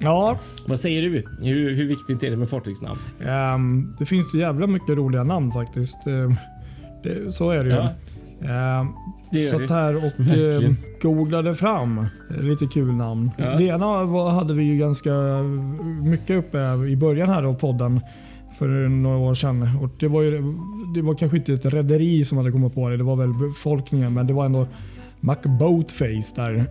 Ja. 0.00 0.38
Vad 0.66 0.80
säger 0.80 1.02
du? 1.02 1.24
Hur, 1.42 1.74
hur 1.74 1.88
viktigt 1.88 2.22
är 2.22 2.30
det 2.30 2.36
med 2.36 2.50
fartygsnamn? 2.50 3.00
Um, 3.54 3.96
det 3.98 4.06
finns 4.06 4.34
ju 4.34 4.38
jävla 4.38 4.66
mycket 4.66 4.96
roliga 4.96 5.24
namn 5.24 5.52
faktiskt. 5.52 6.06
Uh, 6.06 6.32
det, 7.02 7.32
så 7.32 7.50
är 7.50 7.64
det 7.64 7.70
ju. 7.70 7.76
Ja. 7.76 7.90
Uh, 8.42 8.90
det 9.30 9.46
satt 9.46 9.70
här 9.70 9.96
och 9.96 10.20
uh, 10.20 10.72
googlade 11.02 11.54
fram 11.54 12.06
lite 12.40 12.66
kul 12.66 12.94
namn. 12.94 13.30
Ja. 13.38 13.56
Det 13.56 13.64
ena 13.64 14.04
var, 14.04 14.30
hade 14.30 14.54
vi 14.54 14.62
ju 14.62 14.78
ganska 14.78 15.10
mycket 16.02 16.38
uppe 16.38 16.58
i 16.88 16.96
början 16.96 17.28
här 17.28 17.44
av 17.44 17.54
podden 17.54 18.00
för 18.58 18.88
några 18.88 19.18
år 19.18 19.34
sedan. 19.34 19.78
Och 19.82 19.90
det, 19.98 20.08
var 20.08 20.22
ju, 20.22 20.42
det 20.94 21.02
var 21.02 21.14
kanske 21.14 21.36
inte 21.36 21.52
ett 21.52 21.66
rederi 21.66 22.24
som 22.24 22.38
hade 22.38 22.52
kommit 22.52 22.74
på 22.74 22.88
det. 22.88 22.96
Det 22.96 23.04
var 23.04 23.16
väl 23.16 23.34
befolkningen, 23.34 24.14
men 24.14 24.26
det 24.26 24.32
var 24.32 24.44
ändå 24.46 24.66
McBoatface 25.20 26.32
där. 26.36 26.66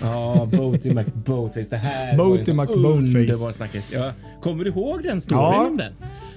Ja, 0.00 0.48
Boaty 0.52 0.94
McBoatface. 0.94 1.70
Det 1.70 1.76
här 1.76 2.16
Boaty 2.16 2.52
var 2.52 2.66
ju 2.66 2.72
en 2.72 3.16
underbar 3.16 3.52
snackis. 3.52 3.92
Ja, 3.92 4.12
kommer 4.42 4.64
du 4.64 4.70
ihåg 4.70 5.02
den 5.02 5.20
storyn 5.20 5.42
ja. 5.42 5.66
om 5.66 5.76
den? 5.76 5.92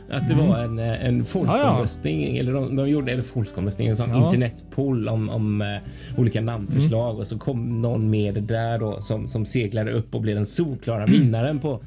Att 0.10 0.28
det 0.28 0.34
mm. 0.34 0.48
var 0.48 0.60
en, 0.60 0.80
eh, 0.80 1.08
en 1.08 1.26
folkomröstning, 1.26 2.22
ja, 2.22 2.34
ja. 2.34 2.40
eller 2.40 2.54
de, 2.54 2.76
de, 2.76 2.90
gjorde 2.90 3.12
eller 3.12 3.24
folkomröstning, 3.24 3.88
en 3.88 3.96
sån 3.96 4.10
ja. 4.10 4.24
internetpoll 4.24 5.08
om, 5.08 5.30
om 5.30 5.62
uh, 5.62 5.78
olika 6.18 6.42
namnförslag 6.42 7.10
mm. 7.10 7.20
och 7.20 7.28
så 7.28 7.38
kom 7.38 7.82
någon 7.82 8.10
med 8.10 8.44
där 8.44 8.80
då 8.80 9.02
som, 9.02 9.28
som 9.28 9.46
seglade 9.46 9.92
upp 9.92 10.16
och 10.16 10.22
blev 10.22 10.36
den 10.36 10.46
solklara 10.46 11.06
vinnaren 11.06 11.60
på 11.60 11.74
uh, 11.74 11.80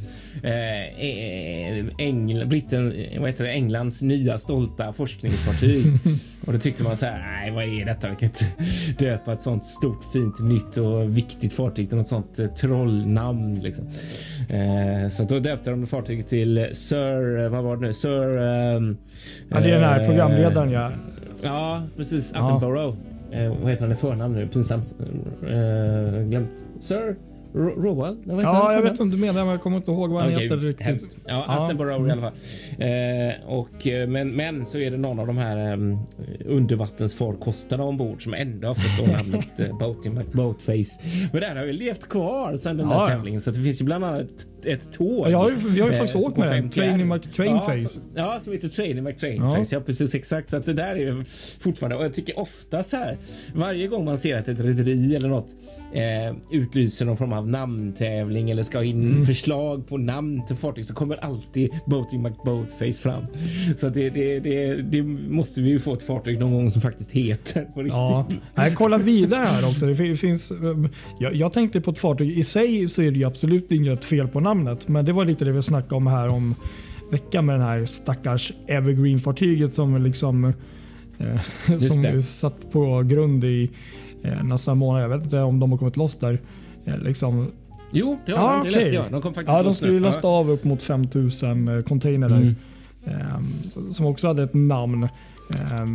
Engl, 1.99 2.47
Britten, 2.47 2.95
vad 3.19 3.31
heter 3.31 3.45
det, 3.45 3.51
Englands 3.51 4.03
nya 4.03 4.39
stolta 4.39 4.93
forskningsfartyg. 4.93 5.87
och 6.49 6.55
då 6.55 6.61
tyckte 6.61 6.83
man 6.83 6.97
så 6.97 7.07
här, 7.07 7.19
nej 7.19 7.51
vad 7.51 7.65
är 7.65 7.85
detta? 7.85 8.09
Vi 8.09 8.17
kan 8.17 8.29
inte 8.29 8.45
döpa 9.05 9.33
ett 9.33 9.41
sånt 9.41 9.65
stort, 9.65 10.05
fint, 10.13 10.41
nytt 10.41 10.77
och 10.77 11.17
viktigt 11.17 11.53
fartyg 11.53 11.89
till 11.89 11.99
något 11.99 12.07
sånt 12.07 12.41
uh, 12.41 12.47
trollnamn. 12.47 13.61
Liksom. 13.61 13.87
Uh, 13.87 15.09
så 15.09 15.23
då 15.23 15.39
döpte 15.39 15.71
de 15.71 15.87
fartyget 15.87 16.29
till 16.29 16.69
Sir, 16.73 17.49
vad 17.49 17.65
var 17.65 17.77
det 17.77 17.87
nu? 17.87 17.95
Sir... 17.95 18.39
Um, 18.39 18.97
ja, 19.49 19.61
det 19.61 19.71
är 19.71 19.75
den 19.75 19.85
här 19.85 20.05
programledaren 20.05 20.71
ja. 20.71 20.91
Ja, 21.43 21.83
precis. 21.97 22.35
Attenborough. 22.35 22.97
Ja. 23.31 23.39
Uh, 23.39 23.57
vad 23.63 23.71
heter 23.71 23.83
han 23.83 23.93
i 23.93 23.97
förnamn 23.97 24.35
nu? 24.35 24.49
Pinsamt. 24.49 24.95
Uh, 25.43 26.23
glömt. 26.29 26.51
Sir 26.81 27.17
Rowell? 27.55 28.17
Ja, 28.27 28.73
jag 28.73 28.83
vet 28.83 28.91
inte 28.91 29.03
vad 29.03 29.11
du 29.11 29.17
menar, 29.17 29.41
men 29.41 29.49
jag 29.49 29.63
kommer 29.63 29.77
inte 29.77 29.91
ihåg 29.91 30.11
vad 30.11 30.23
han 30.23 30.33
okay, 30.33 30.45
heter 30.45 30.57
riktigt. 30.57 31.19
Ja, 31.27 31.45
ja. 31.47 31.63
Attenborough 31.63 32.09
i 32.09 32.11
alla 32.11 32.23
fall. 32.23 32.33
Eh, 32.79 33.59
och, 33.59 33.87
eh, 33.87 34.09
men, 34.09 34.37
men 34.37 34.67
så 34.67 34.79
är 34.79 34.91
det 34.91 34.97
någon 34.97 35.19
av 35.19 35.27
de 35.27 35.37
här 35.37 35.73
um, 35.73 35.99
undervattensfarkosterna 36.45 37.85
ombord 37.85 38.23
som 38.23 38.35
ändå 38.35 38.69
har 38.69 38.75
fått 38.75 39.07
namnet 39.13 39.61
uh, 39.61 39.79
Boaty 39.79 40.11
McBoatface. 40.11 41.01
Men 41.33 41.41
den 41.41 41.57
har 41.57 41.65
ju 41.65 41.73
levt 41.73 42.09
kvar 42.09 42.57
sedan 42.57 42.77
den 42.77 42.91
ja. 42.91 43.01
där 43.01 43.09
tävlingen 43.09 43.41
så 43.41 43.51
det 43.51 43.61
finns 43.61 43.81
ju 43.81 43.85
bland 43.85 44.05
annat 44.05 44.58
ett, 44.67 44.93
tåg. 44.93 45.31
Ja, 45.31 45.51
vi 45.75 45.81
har 45.81 45.91
ju 45.91 45.97
faktiskt 45.97 46.27
åkt 46.27 46.37
med 46.37 46.53
den. 46.53 46.71
Training 46.71 47.09
McTrainface. 47.09 48.01
Ja, 48.15 48.41
som 48.41 48.53
heter 48.53 48.69
Training 48.69 49.05
McTrainface. 49.05 49.75
Ja. 49.75 49.79
ja, 49.79 49.85
precis 49.87 50.15
exakt. 50.15 50.51
Så 50.51 50.57
att 50.57 50.67
det 50.67 50.73
där 50.73 50.97
är 50.97 51.25
fortfarande 51.61 51.97
och 51.97 52.05
jag 52.05 52.15
tycker 52.15 52.39
ofta 52.39 52.83
så 52.83 52.97
här 52.97 53.19
varje 53.55 53.87
gång 53.87 54.05
man 54.05 54.19
ser 54.19 54.39
att 54.39 54.49
ett 54.49 54.61
rederi 54.61 55.17
eller 55.17 55.29
något 55.29 55.57
eh, 55.93 56.37
utlyser 56.51 57.07
någon 57.07 57.17
form 57.17 57.33
av 57.33 57.49
namntävling 57.49 58.51
eller 58.51 58.63
ska 58.63 58.85
in 58.85 59.03
mm. 59.03 59.25
förslag 59.25 59.89
på 59.89 59.97
namn 59.97 60.47
till 60.47 60.57
fartyg 60.57 60.85
så 60.85 60.95
kommer 60.95 61.17
alltid 61.17 61.71
Boating 61.87 62.23
McBoatface 62.23 63.03
fram. 63.03 63.25
Så 63.77 63.89
det, 63.89 64.11
det, 64.11 64.41
det, 64.41 64.75
det, 64.75 65.03
måste 65.03 65.61
vi 65.61 65.69
ju 65.69 65.79
få 65.79 65.95
ett 65.95 66.03
fartyg 66.03 66.39
någon 66.39 66.53
gång 66.53 66.71
som 66.71 66.83
faktiskt 66.83 67.13
heter 67.13 67.63
på 67.65 67.81
riktigt. 67.81 67.95
Ja, 67.95 68.27
jag 68.55 68.75
kollar 68.75 68.99
vidare 68.99 69.45
här 69.45 69.69
också. 69.69 69.87
Det 69.87 70.17
finns, 70.17 70.53
jag, 71.21 71.35
jag 71.35 71.53
tänkte 71.53 71.81
på 71.81 71.91
ett 71.91 71.99
fartyg 71.99 72.39
i 72.39 72.45
sig 72.45 72.89
så 72.89 73.03
är 73.03 73.11
det 73.11 73.19
ju 73.19 73.25
absolut 73.25 73.73
inget 73.73 74.05
fel 74.05 74.29
på 74.29 74.41
namnet, 74.49 74.89
men 74.89 75.05
det 75.05 75.13
var 75.13 75.25
lite 75.25 75.45
det 75.45 75.53
vi 75.53 75.63
snackade 75.63 75.95
om 75.95 76.07
här 76.07 76.35
om 76.35 76.55
veckan 77.11 77.47
med 77.47 77.55
den 77.55 77.69
här 77.69 77.85
stackars 77.85 78.53
Evergreen-fartyget 78.67 79.75
som 79.75 80.03
liksom 80.03 80.45
eh, 81.19 81.41
som 81.79 82.23
satt 82.23 82.73
på 82.73 83.03
grund 83.03 83.45
i 83.45 83.71
eh, 84.23 84.45
nästa 84.45 84.75
månad. 84.75 85.03
Jag 85.03 85.09
vet 85.09 85.25
inte 85.25 85.41
om 85.41 85.61
de 85.61 85.71
har 85.71 85.79
kommit 85.79 85.97
loss 85.97 86.19
där. 86.19 86.41
Eh, 86.85 86.99
liksom. 86.99 87.47
Jo, 87.91 88.19
det, 88.27 88.33
har 88.33 88.53
ja, 88.53 88.63
de, 88.65 88.71
det 88.71 88.77
läste 88.77 88.91
jag. 88.91 89.13
De 89.13 89.23
kom 89.23 89.35
faktiskt 89.35 89.57
Ja, 89.57 89.63
de 89.63 89.75
skulle 89.75 90.01
lasta 90.01 90.29
av 90.29 90.51
upp 90.51 90.65
mot 90.65 90.83
5000 90.83 91.69
eh, 91.69 91.83
container 91.83 92.27
mm. 92.27 92.55
eh, 93.05 93.91
som 93.91 94.07
också 94.07 94.27
hade 94.27 94.43
ett 94.43 94.55
namn. 94.55 95.03
Eh, 95.51 95.87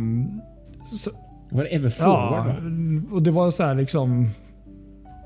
så, 0.92 1.10
var 1.50 1.62
det 1.62 1.68
Everforward? 1.68 2.46
Ja, 2.46 3.14
och 3.14 3.22
det 3.22 3.30
var 3.30 3.50
så 3.50 3.62
här 3.62 3.74
liksom 3.74 4.30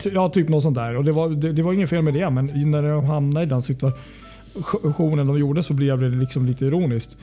Ja, 0.04 0.28
typ 0.28 0.48
något 0.48 0.62
sånt 0.62 0.74
där. 0.74 0.96
Och 0.96 1.04
det 1.04 1.12
var, 1.12 1.28
det, 1.28 1.52
det 1.52 1.62
var 1.62 1.72
inget 1.72 1.90
fel 1.90 2.02
med 2.02 2.14
det, 2.14 2.30
men 2.30 2.70
när 2.70 2.82
de 2.82 3.04
hamnade 3.04 3.46
i 3.46 3.48
den 3.48 3.62
situationen 3.62 5.26
de 5.26 5.38
gjorde 5.38 5.62
så 5.62 5.72
blev 5.72 6.00
det 6.00 6.08
liksom 6.08 6.46
lite 6.46 6.66
ironiskt. 6.66 7.16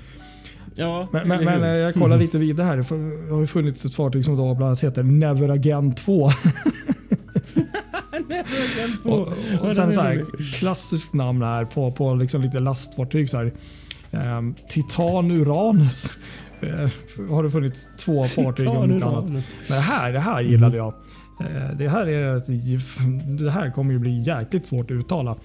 Ja, 0.75 1.07
men, 1.11 1.27
men, 1.27 1.45
men, 1.45 1.69
jag 1.77 1.93
kollar 1.93 2.17
lite 2.25 2.37
vidare 2.37 2.67
här. 2.67 2.77
Det 3.27 3.33
har 3.33 3.39
ju 3.39 3.47
funnits 3.47 3.85
ett 3.85 3.95
fartyg 3.95 4.25
som 4.25 4.37
då 4.37 4.43
bland 4.55 4.63
annat 4.63 4.83
heter 4.83 5.03
Never 5.03 5.49
Again 5.49 5.95
2. 6.05 6.29
Never 8.11 8.73
Again 8.73 8.97
2. 9.03 9.09
Och, 9.09 9.27
och 9.61 9.75
sen 9.75 9.93
så 9.93 10.01
här, 10.01 10.25
klassiskt 10.59 11.13
namn 11.13 11.41
här 11.41 11.65
på, 11.65 11.91
på 11.91 12.13
liksom 12.13 12.41
lite 12.41 12.59
lastfartyg. 12.59 13.29
Så 13.29 13.37
här. 13.37 13.51
Um, 14.11 14.55
Titan 14.69 15.31
Uranus. 15.31 16.09
Uh, 16.63 16.89
har 17.29 17.43
det 17.43 17.51
funnits 17.51 17.89
två 17.97 18.23
Titan 18.23 18.45
fartyg 18.45 18.67
om 18.67 18.91
inte 18.91 19.05
annat. 19.05 19.29
Men 19.29 19.41
det 19.67 19.75
här, 19.75 20.13
det 20.13 20.19
här 20.19 20.41
gillade 20.41 20.77
jag. 20.77 20.93
Uh, 21.41 21.77
det 21.77 21.89
här, 21.89 22.07
är, 22.07 22.41
det 23.43 23.51
här 23.51 23.71
kommer 23.71 23.93
ju 23.93 23.99
bli 23.99 24.23
jäkligt 24.23 24.67
svårt 24.67 24.91
att 24.91 24.95
uttala. 24.95 25.35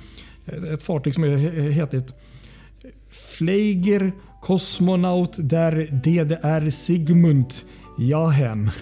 Ett 0.73 0.83
fartyg 0.83 1.15
som 1.15 1.25
heter 1.25 2.03
Fleiger 3.11 4.13
Kosmonaut 4.43 5.37
der 5.39 5.89
DDR 5.91 6.71
Sigmund 6.71 7.53
Jahen. 7.99 8.71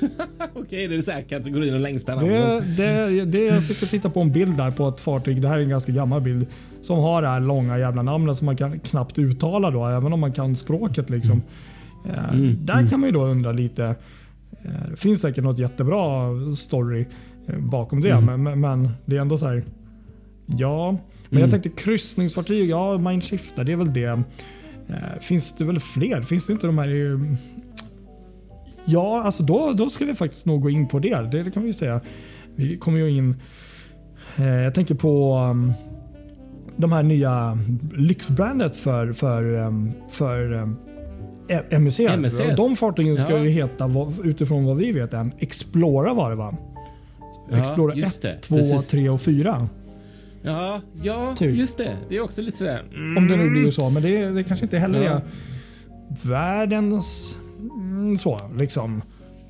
Okej, 0.00 0.62
okay, 0.62 0.86
det 0.86 0.96
är 0.96 1.02
så 1.02 1.10
här 1.10 1.22
kategorin 1.22 1.74
och 1.74 1.80
längsta 1.80 2.14
namn. 2.14 2.28
Det, 2.28 2.60
det, 2.76 3.24
det, 3.24 3.44
jag 3.44 3.62
sitter 3.62 3.86
och 3.86 3.90
tittar 3.90 4.10
på 4.10 4.20
en 4.20 4.32
bild 4.32 4.56
där 4.56 4.70
på 4.70 4.88
ett 4.88 5.00
fartyg. 5.00 5.42
Det 5.42 5.48
här 5.48 5.58
är 5.58 5.62
en 5.62 5.68
ganska 5.68 5.92
gammal 5.92 6.20
bild. 6.20 6.46
Som 6.82 6.98
har 6.98 7.22
det 7.22 7.28
här 7.28 7.40
långa 7.40 7.78
jävla 7.78 8.02
namnet 8.02 8.38
som 8.38 8.46
man 8.46 8.56
kan 8.56 8.80
knappt 8.80 9.18
uttala 9.18 9.70
då, 9.70 9.86
även 9.86 10.12
om 10.12 10.20
man 10.20 10.32
kan 10.32 10.56
språket. 10.56 11.10
liksom. 11.10 11.42
Mm. 12.04 12.24
Mm. 12.24 12.66
Där 12.66 12.74
mm. 12.74 12.88
kan 12.88 13.00
man 13.00 13.08
ju 13.08 13.12
då 13.12 13.24
undra 13.24 13.52
lite. 13.52 13.94
Eh, 14.62 14.90
det 14.90 14.96
finns 14.96 15.20
säkert 15.20 15.44
något 15.44 15.58
jättebra 15.58 16.28
story 16.56 17.06
eh, 17.46 17.58
bakom 17.58 18.00
det, 18.00 18.10
mm. 18.10 18.42
men, 18.42 18.60
men, 18.60 18.90
det 19.04 19.16
är 19.16 19.20
ändå 19.20 19.38
så 19.38 19.46
här. 19.46 19.64
Ja, 20.46 20.90
men 21.28 21.40
jag 21.40 21.48
mm. 21.48 21.50
tänkte 21.50 21.82
kryssningsfartyg, 21.82 22.70
ja 22.70 22.98
Mindshifter, 22.98 23.64
det 23.64 23.72
är 23.72 23.76
väl 23.76 23.92
det. 23.92 24.22
Eh, 24.88 25.20
finns 25.20 25.56
det 25.56 25.64
väl 25.64 25.80
fler? 25.80 26.22
Finns 26.22 26.46
det 26.46 26.52
inte 26.52 26.66
de 26.66 26.78
här... 26.78 27.20
Ja, 28.84 29.22
alltså 29.22 29.42
då, 29.42 29.72
då 29.72 29.90
ska 29.90 30.04
vi 30.04 30.14
faktiskt 30.14 30.46
nog 30.46 30.62
gå 30.62 30.70
in 30.70 30.88
på 30.88 30.98
det. 30.98 31.28
Det, 31.30 31.42
det 31.42 31.50
kan 31.50 31.62
vi 31.62 31.72
säga. 31.72 32.00
Vi 32.54 32.76
kommer 32.76 32.98
ju 32.98 33.10
in... 33.10 33.36
Eh, 34.36 34.46
jag 34.46 34.74
tänker 34.74 34.94
på 34.94 35.38
um, 35.38 35.72
de 36.76 36.92
här 36.92 37.02
nya 37.02 37.58
lyxbrandet 37.96 38.76
för, 38.76 39.12
för, 39.12 39.44
um, 39.54 39.92
för 40.10 40.52
um, 40.52 40.76
MSC. 41.70 42.00
MSC. 42.00 42.54
De 42.56 42.76
fartygen 42.76 43.16
ska 43.16 43.30
ja. 43.30 43.38
ju 43.38 43.50
heta, 43.50 43.90
utifrån 44.24 44.64
vad 44.64 44.76
vi 44.76 44.92
vet, 44.92 45.12
en 45.12 45.32
Explora 45.38 46.14
var 46.14 46.30
det 46.30 46.36
va? 46.36 46.54
Explora 47.52 47.94
ja, 47.94 48.06
1, 48.06 48.42
2, 48.42 48.56
3 48.90 49.08
och 49.08 49.20
4. 49.20 49.68
Ja, 50.42 50.80
ja 51.02 51.34
typ. 51.36 51.56
just 51.56 51.78
det. 51.78 51.96
Det 52.08 52.16
är 52.16 52.20
också 52.20 52.42
lite 52.42 52.56
sådär. 52.56 52.82
Mm. 52.94 53.16
Om 53.16 53.28
det 53.28 53.36
nu 53.36 53.50
blir 53.50 53.70
så, 53.70 53.90
men 53.90 54.02
det, 54.02 54.30
det 54.30 54.44
kanske 54.44 54.64
inte 54.64 54.78
heller 54.78 55.02
ja. 55.02 55.10
är 55.10 55.22
världens 56.22 57.36
mm, 57.60 58.16
så 58.16 58.40
liksom. 58.58 59.02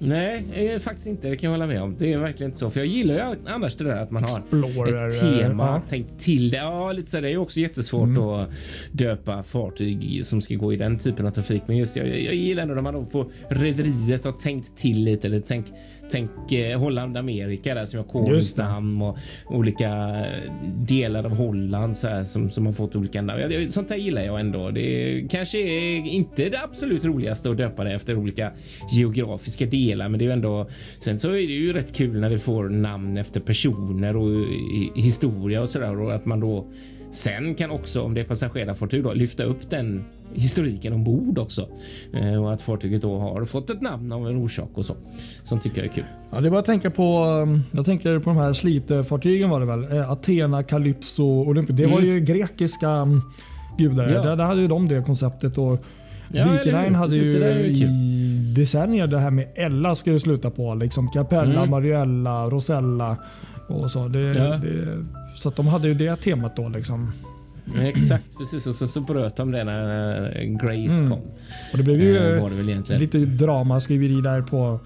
Nej, 0.03 0.45
eh, 0.55 0.79
faktiskt 0.79 1.07
inte. 1.07 1.29
Det 1.29 1.37
kan 1.37 1.51
jag 1.51 1.59
hålla 1.59 1.67
med 1.67 1.83
om. 1.83 1.97
Det 1.99 2.13
är 2.13 2.19
verkligen 2.19 2.51
inte 2.51 2.59
så. 2.59 2.71
För 2.71 2.81
jag 2.81 2.87
gillar 2.87 3.15
ju 3.15 3.37
annars 3.47 3.75
det 3.75 3.85
där 3.85 3.97
att 4.03 4.11
man 4.11 4.23
har 4.25 4.39
Explorer, 4.39 5.09
ett 5.09 5.21
tema, 5.21 5.67
ja. 5.67 5.83
tänkt 5.89 6.21
till 6.21 6.51
det. 6.51 6.57
Ja, 6.57 6.93
lite 6.93 7.11
så. 7.11 7.21
Det 7.21 7.31
är 7.31 7.37
också 7.37 7.61
jättesvårt 7.61 8.09
Mm. 8.09 8.23
att 8.23 8.49
döpa 8.93 9.43
fartyg 9.43 10.27
som 10.27 10.41
ska 10.41 10.55
gå 10.55 10.73
i 10.73 10.77
den 10.77 10.99
typen 10.99 11.27
av 11.27 11.31
trafik. 11.31 11.63
Men 11.67 11.77
just 11.77 11.97
jag, 11.97 12.09
jag 12.09 12.35
gillar 12.35 12.63
ändå 12.63 12.75
när 12.75 12.83
man 12.83 12.95
då 12.95 13.05
på 13.05 13.31
rederiet 13.49 14.25
har 14.25 14.33
tänkt 14.33 14.77
till 14.77 15.05
lite. 15.05 15.27
Eller 15.27 15.41
tänk, 15.41 15.67
tänk 16.11 16.53
eh, 16.53 16.79
Holland, 16.79 17.17
Amerika 17.17 17.75
där 17.75 17.87
som 17.87 17.99
har 17.99 18.05
konungsnamn 18.07 19.03
och 19.03 19.17
olika 19.49 19.89
eh, 20.21 20.53
delar 20.77 21.25
av 21.25 21.31
Holland 21.37 21.97
så 21.97 22.09
här, 22.09 22.25
som, 22.25 22.51
som 22.51 22.67
har 22.67 22.73
fått 22.73 22.97
olika 22.97 23.23
namn. 23.23 23.71
Sånt 23.71 23.89
där 23.89 23.97
gillar 23.97 24.23
jag 24.23 24.41
ändå. 24.41 24.71
Det 24.71 25.23
kanske 25.31 25.59
är 25.59 26.07
inte 26.07 26.49
det 26.49 26.63
absolut 26.63 27.05
roligaste 27.05 27.51
att 27.51 27.57
döpa 27.59 27.85
det 27.85 27.93
efter 27.93 28.17
olika 28.17 28.53
geografiska 28.93 29.67
delar, 29.67 30.09
men 30.09 30.19
det 30.19 30.25
är 30.25 30.27
ju 30.27 30.33
ändå. 30.33 30.69
Sen 30.99 31.19
så 31.19 31.29
är 31.29 31.33
det 31.33 31.41
ju 31.41 31.73
rätt 31.73 31.95
kul 31.97 32.21
när 32.21 32.31
det 32.31 32.39
får 32.39 32.69
namn 32.69 33.17
efter 33.17 33.41
personer 33.41 34.17
och 34.17 34.31
i- 34.31 34.91
historia 34.95 35.63
och 35.63 35.69
så 35.69 35.79
där 35.79 36.01
och 36.01 36.15
att 36.15 36.27
man 36.27 36.41
då 36.41 36.67
sen 37.11 37.55
kan 37.55 37.71
också 37.71 38.03
om 38.03 38.15
det 38.15 38.21
är 38.21 38.25
passagerarfartyg 38.25 39.03
då 39.05 39.13
lyfta 39.13 39.45
upp 39.45 39.71
den 39.71 40.05
historiken 40.35 40.93
ombord 40.93 41.39
också 41.39 41.69
Eh, 42.13 42.43
och 42.45 42.53
att 42.53 42.63
fartyget 42.63 43.03
då 43.03 43.19
har 43.19 43.45
fått 43.45 43.71
ett 43.71 43.83
namn 43.83 44.13
av 44.13 44.29
en 44.29 44.37
orsak 44.37 44.71
och 44.75 44.85
så 44.87 44.95
som 45.43 45.61
tycker 45.61 45.79
jag 45.79 45.87
är 45.91 45.93
kul. 45.93 46.05
Ja, 46.33 46.41
det 46.41 46.49
är 46.49 46.51
bara 46.51 46.61
att 46.61 46.67
tänka 46.67 46.91
på, 46.91 47.25
um, 47.25 47.63
jag 47.73 47.85
tänker 47.87 48.19
på 48.19 48.31
de 48.31 48.37
här 48.37 48.53
slitefartygen 48.53 49.51
var 49.51 49.61
det 49.61 49.67
väl? 49.67 49.93
Eh, 49.99 50.11
Athena, 50.11 50.63
Calypso, 50.63 51.25
Olympia. 51.25 51.77
Det 51.77 51.87
var 51.87 51.99
Mm. 51.99 52.11
ju 52.11 52.21
grekiska 52.21 52.89
um, 52.91 53.23
gudar. 53.79 54.09
Ja. 54.13 54.23
Där, 54.23 54.37
där 54.37 54.45
hade 54.45 54.61
ju 54.61 54.69
de 54.69 54.89
det 54.89 55.03
konceptet. 55.03 55.59
Och 55.59 55.85
Ja, 56.33 56.41
eller 56.43 56.53
Viking 56.59 56.75
hur? 56.75 56.83
Line 56.83 56.95
hade 56.95 57.09
Precis, 57.19 57.35
ju 57.35 57.87
i 57.87 58.55
decennier 58.57 59.07
det 59.07 59.19
här 59.19 59.31
med 59.31 59.47
Ella 59.55 59.95
ska 59.95 60.11
ju 60.11 60.19
sluta 60.21 60.51
på. 60.51 60.75
Liksom 60.75 61.09
Capella, 61.11 61.59
Mm. 61.59 61.71
Mariella, 61.71 62.47
Rosella 62.47 63.17
och 63.69 63.91
så. 63.91 64.09
Det, 64.09 64.21
Ja. 64.21 64.45
det, 64.57 65.05
så 65.37 65.51
de 65.51 65.67
hade 65.67 65.89
ju 65.89 65.95
det 65.95 66.17
temat 66.17 66.57
då. 66.57 66.69
Liksom. 66.69 67.13
Mm, 67.75 67.87
Exakt, 67.87 68.39
precis. 68.39 68.67
Och 68.67 68.75
sen 68.75 68.89
så 68.89 69.01
bröt 69.01 69.37
de 69.37 69.51
det 69.51 69.65
när 69.65 70.41
eh, 70.43 70.45
Grace 70.49 70.99
Mm. 71.05 71.11
kom. 71.11 71.21
Och 71.73 71.79
det 71.79 71.83
blev 71.83 72.01
ju 72.03 72.17
Eh, 72.17 72.43
var 72.43 72.51
det 72.51 72.57
väl 72.57 72.69
egentligen. 72.69 73.01
lite 73.01 73.19
dramaskriveri 73.19 74.21
där 74.21 74.43
på 74.43 74.81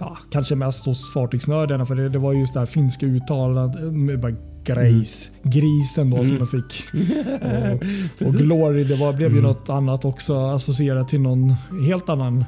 ja, 0.00 0.18
kanske 0.30 0.54
mest 0.54 0.84
hos 0.84 1.12
fartygsnördarna 1.12 1.86
för 1.86 1.94
det, 1.94 2.08
det 2.08 2.18
var 2.18 2.32
just 2.32 2.54
det 2.54 2.58
här 2.60 2.66
finska 2.66 3.06
uttalandet 3.06 3.92
med 3.92 4.20
bara 4.20 4.32
Grace, 4.64 5.30
grisen 5.42 6.10
då 6.10 6.16
som 6.16 6.26
Mm. 6.26 6.38
de 6.38 6.46
fick. 6.46 6.84
och, 8.20 8.26
och. 8.26 8.34
Glory 8.34 8.84
det 8.84 8.94
var, 8.94 9.12
blev 9.12 9.30
ju 9.32 9.38
Mm. 9.38 9.50
något 9.50 9.70
annat 9.70 10.04
också 10.04 10.36
associerat 10.46 11.08
till 11.08 11.20
någon 11.20 11.54
helt 11.88 12.08
annan 12.08 12.44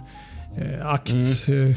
eh, 0.56 0.86
akt. 0.86 1.12
Mm. 1.48 1.70
Eh, 1.70 1.76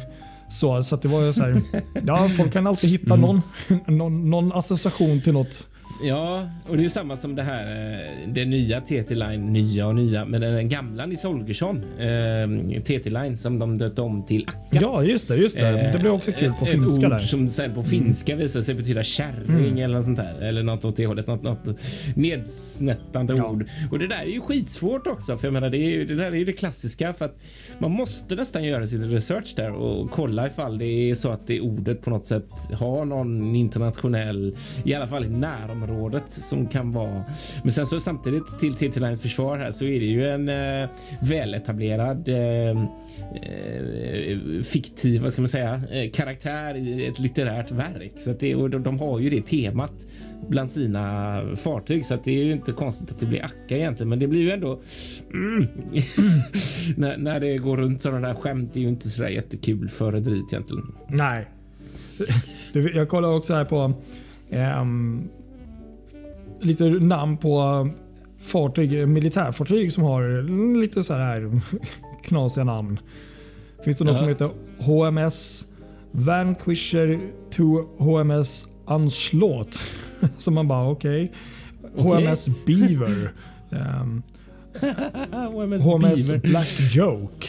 så, 0.50 0.84
så 0.84 0.96
att 0.96 1.02
det 1.02 1.08
var 1.08 1.22
ju 1.24 1.34
så 1.34 1.42
här, 1.44 1.62
ja 2.06 2.30
folk 2.38 2.54
kan 2.54 2.68
alltid 2.68 2.90
hitta 2.90 3.14
Mm. 3.14 3.22
någon, 3.22 3.42
någon, 3.98 4.30
någon 4.30 4.52
association 4.54 5.22
till 5.22 5.34
något. 5.34 5.68
Ja, 6.04 6.50
och 6.70 6.78
det 6.78 6.84
är 6.86 6.90
samma 6.90 7.16
som 7.16 7.36
det 7.36 7.44
här. 7.44 7.66
eh, 7.94 8.30
Det 8.34 8.46
nya 8.46 8.82
TT 8.82 9.16
Line, 9.16 9.54
nya 9.54 9.88
och 9.88 9.96
nya, 9.96 10.26
men 10.26 10.42
den 10.42 10.70
gamla 10.70 11.06
Nils 11.06 11.24
Holgersson, 11.24 11.84
eh, 12.00 12.82
TT 12.82 13.10
Line 13.10 13.38
som 13.38 13.60
de 13.60 13.78
döpte 13.78 14.02
om 14.02 14.26
till 14.26 14.46
Akka. 14.48 14.80
Ja 14.82 15.04
just 15.04 15.28
det, 15.28 15.36
just 15.36 15.56
det. 15.60 15.68
Eh, 15.70 15.94
det 15.94 16.00
blev 16.00 16.12
också 16.12 16.32
kul 16.32 16.54
på 16.60 16.66
ett 16.66 16.72
finska 16.72 16.88
ord 16.94 17.02
där. 17.02 17.08
Mm. 17.08 17.20
som 17.20 17.48
sen 17.48 17.74
på 17.74 17.84
finska 17.84 18.36
visar 18.36 18.62
sig 18.62 18.76
betyda 18.76 19.04
kärring 19.04 19.50
Mm. 19.68 19.78
eller 19.78 19.96
något 19.96 20.06
sånt 20.06 20.18
där. 20.18 20.42
Eller 20.42 20.64
något 20.64 20.86
åt 20.86 20.96
det 20.96 21.06
hållet. 21.08 21.28
Något, 21.28 21.44
något 21.44 21.80
nedsnättande 22.16 23.34
Ja. 23.38 23.50
ord. 23.50 23.66
Och 23.92 24.00
det 24.00 24.08
där 24.08 24.22
är 24.22 24.26
ju 24.34 24.42
skitsvårt 24.42 25.08
också. 25.08 25.38
För 25.38 25.48
jag 25.48 25.54
menar, 25.54 25.70
det, 25.70 25.78
är 25.78 26.06
det 26.06 26.16
där 26.16 26.32
är 26.32 26.36
ju 26.36 26.46
det 26.46 26.54
klassiska. 26.54 27.14
För 27.14 27.26
att 27.26 27.36
man 27.80 27.92
måste 27.92 28.36
nästan 28.36 28.64
göra 28.64 28.88
sitt 28.88 29.04
research 29.14 29.54
där 29.56 29.72
och 29.72 30.12
kolla 30.12 30.48
ifall 30.48 30.78
det 30.78 30.86
är 30.86 31.16
så 31.16 31.30
att 31.30 31.48
det 31.48 31.62
ordet 31.62 32.02
på 32.02 32.10
något 32.10 32.26
sätt 32.26 32.50
har 32.74 33.06
någon 33.06 33.56
internationell, 33.56 34.58
i 34.86 34.94
alla 34.94 35.08
fall 35.08 35.26
i 35.26 35.30
området 35.90 36.30
som 36.30 36.68
kan 36.68 36.92
vara. 36.92 37.24
Men 37.64 37.72
sen 37.72 37.86
så 37.86 38.00
samtidigt 38.00 38.60
till 38.60 38.74
TT 38.74 39.00
Lines 39.00 39.22
försvar 39.22 39.58
här 39.58 39.72
så 39.72 39.86
är 39.86 40.00
det 40.00 40.06
ju 40.06 40.30
en 40.30 40.50
eh, 40.50 40.90
väletablerad 41.22 42.30
eh, 42.30 42.70
eh, 42.70 44.62
fiktiv, 44.64 45.22
vad 45.22 45.34
ska 45.34 45.42
man 45.42 45.50
säga, 45.50 45.82
eh, 45.92 46.12
karaktär 46.12 46.76
i 46.76 47.08
ett 47.08 47.20
litterärt 47.20 47.72
verk. 47.72 48.14
Så 48.16 48.32
att 48.32 48.40
det, 48.40 48.56
och 48.56 48.70
de, 48.70 48.84
de 48.84 49.00
har 49.00 49.20
ju 49.20 49.30
det 49.30 49.42
temat 49.42 50.08
bland 50.48 50.72
sina 50.72 51.42
fartyg 51.56 52.06
så 52.06 52.14
att 52.14 52.24
det 52.24 52.32
är 52.32 52.44
ju 52.44 52.52
inte 52.52 52.72
konstigt 52.72 53.12
att 53.12 53.20
det 53.20 53.26
blir 53.26 53.46
Akka 53.46 53.78
egentligen, 53.78 54.10
men 54.10 54.20
det 54.20 54.28
blir 54.28 54.42
ju 54.42 54.52
ändå 54.52 54.82
mm, 55.34 55.68
när, 56.98 57.18
när 57.18 57.40
det 57.40 57.58
går 57.58 57.78
runt 57.78 58.02
sådana 58.02 58.28
där 58.28 58.34
skämt 58.34 58.76
är 58.76 58.80
ju 58.80 58.88
inte 58.88 59.10
så 59.10 59.24
där 59.24 59.30
jättekul 59.30 59.90
för 59.90 60.12
rederiet 60.12 60.54
egentligen. 60.54 60.84
Nej. 61.08 61.46
Jag 62.94 63.10
kollar 63.10 63.30
också 63.30 63.54
här 63.54 63.66
på 63.66 63.94
um, 64.82 65.30
lite 66.62 66.84
namn 66.90 67.38
på 67.38 67.90
fartyg, 68.40 69.08
militärfartyg 69.08 69.94
som 69.94 70.04
har 70.04 70.42
lite 70.82 71.04
så 71.04 71.14
här 71.14 71.52
knasiga 72.24 72.64
namn. 72.64 73.00
Finns 73.86 73.98
det 73.98 74.04
något 74.06 74.14
Ja. 74.14 74.20
som 74.20 74.28
heter 74.28 74.50
HMS 74.80 75.66
Vanquisher 76.12 77.20
to 77.52 77.82
HMS 77.98 78.68
Unslaught? 78.88 79.80
Så 80.38 80.52
man 80.52 80.68
bara 80.68 80.90
okej. 80.90 81.32
Okej. 81.98 82.26
HMS 82.26 82.48
Beaver. 82.66 83.32
Ehm, 83.72 84.22
HMS, 85.54 85.84
HMS 85.86 86.28
Beaver. 86.28 86.48
Black 86.50 86.96
Joke. 86.96 87.48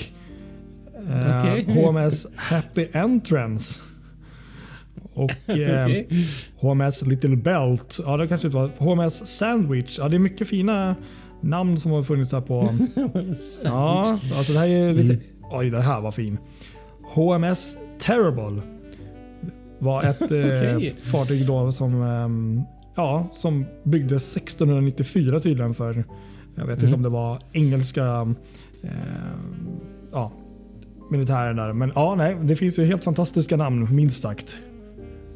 Eh, 1.09 1.39
Okej. 1.41 1.65
HMS 1.65 2.27
Happy 2.37 2.87
Entrance. 2.93 3.81
Och 5.19 5.31
eh, 5.57 5.85
Okej. 5.85 6.09
HMS 6.61 7.07
Little 7.07 7.37
Belt. 7.37 7.99
Ja, 8.07 8.17
det 8.17 8.29
kanske 8.29 8.47
inte 8.47 8.57
var. 8.57 8.71
HMS 8.79 9.27
Sandwich. 9.27 9.99
Ja, 9.99 10.09
det 10.09 10.17
är 10.17 10.21
mycket 10.21 10.49
fina 10.49 10.97
namn 11.41 11.79
som 11.79 11.93
har 11.93 12.03
funnits 12.03 12.33
här 12.33 12.41
på. 12.41 12.69
ja, 13.65 14.19
alltså 14.37 14.53
det 14.53 14.59
här 14.59 14.69
är 14.69 14.93
lite... 14.93 15.13
Mm. 15.13 15.25
Oj, 15.51 15.71
det 15.71 15.83
här 15.83 16.01
var 16.01 16.11
fin. 16.11 16.39
HMS 17.03 17.77
Terrible. 17.99 18.63
Var 19.79 20.03
ett 20.03 20.21
eh, 20.33 20.77
Okej. 20.77 20.97
fartyg 21.03 21.47
då 21.47 21.73
som, 21.73 22.03
ehm, 22.03 22.63
ja, 22.97 23.29
som 23.33 23.65
byggdes 23.85 24.37
1694 24.37 25.41
tydligen 25.41 25.75
för, 25.75 26.05
jag 26.55 26.67
vet 26.67 26.79
Mm. 26.79 26.85
inte 26.85 26.97
om 26.97 27.03
det 27.03 27.09
var 27.09 27.39
engelska 27.53 28.35
eh, 28.83 28.91
ja, 30.13 30.33
militären 31.11 31.57
där. 31.57 31.73
Men 31.73 31.93
ja, 31.95 32.15
nej, 32.15 32.37
det 32.43 32.57
finns 32.57 32.79
ju 32.79 32.85
helt 32.85 33.05
fantastiska 33.05 33.57
namn 33.57 33.95
minst 33.95 34.23
sagt. 34.23 34.59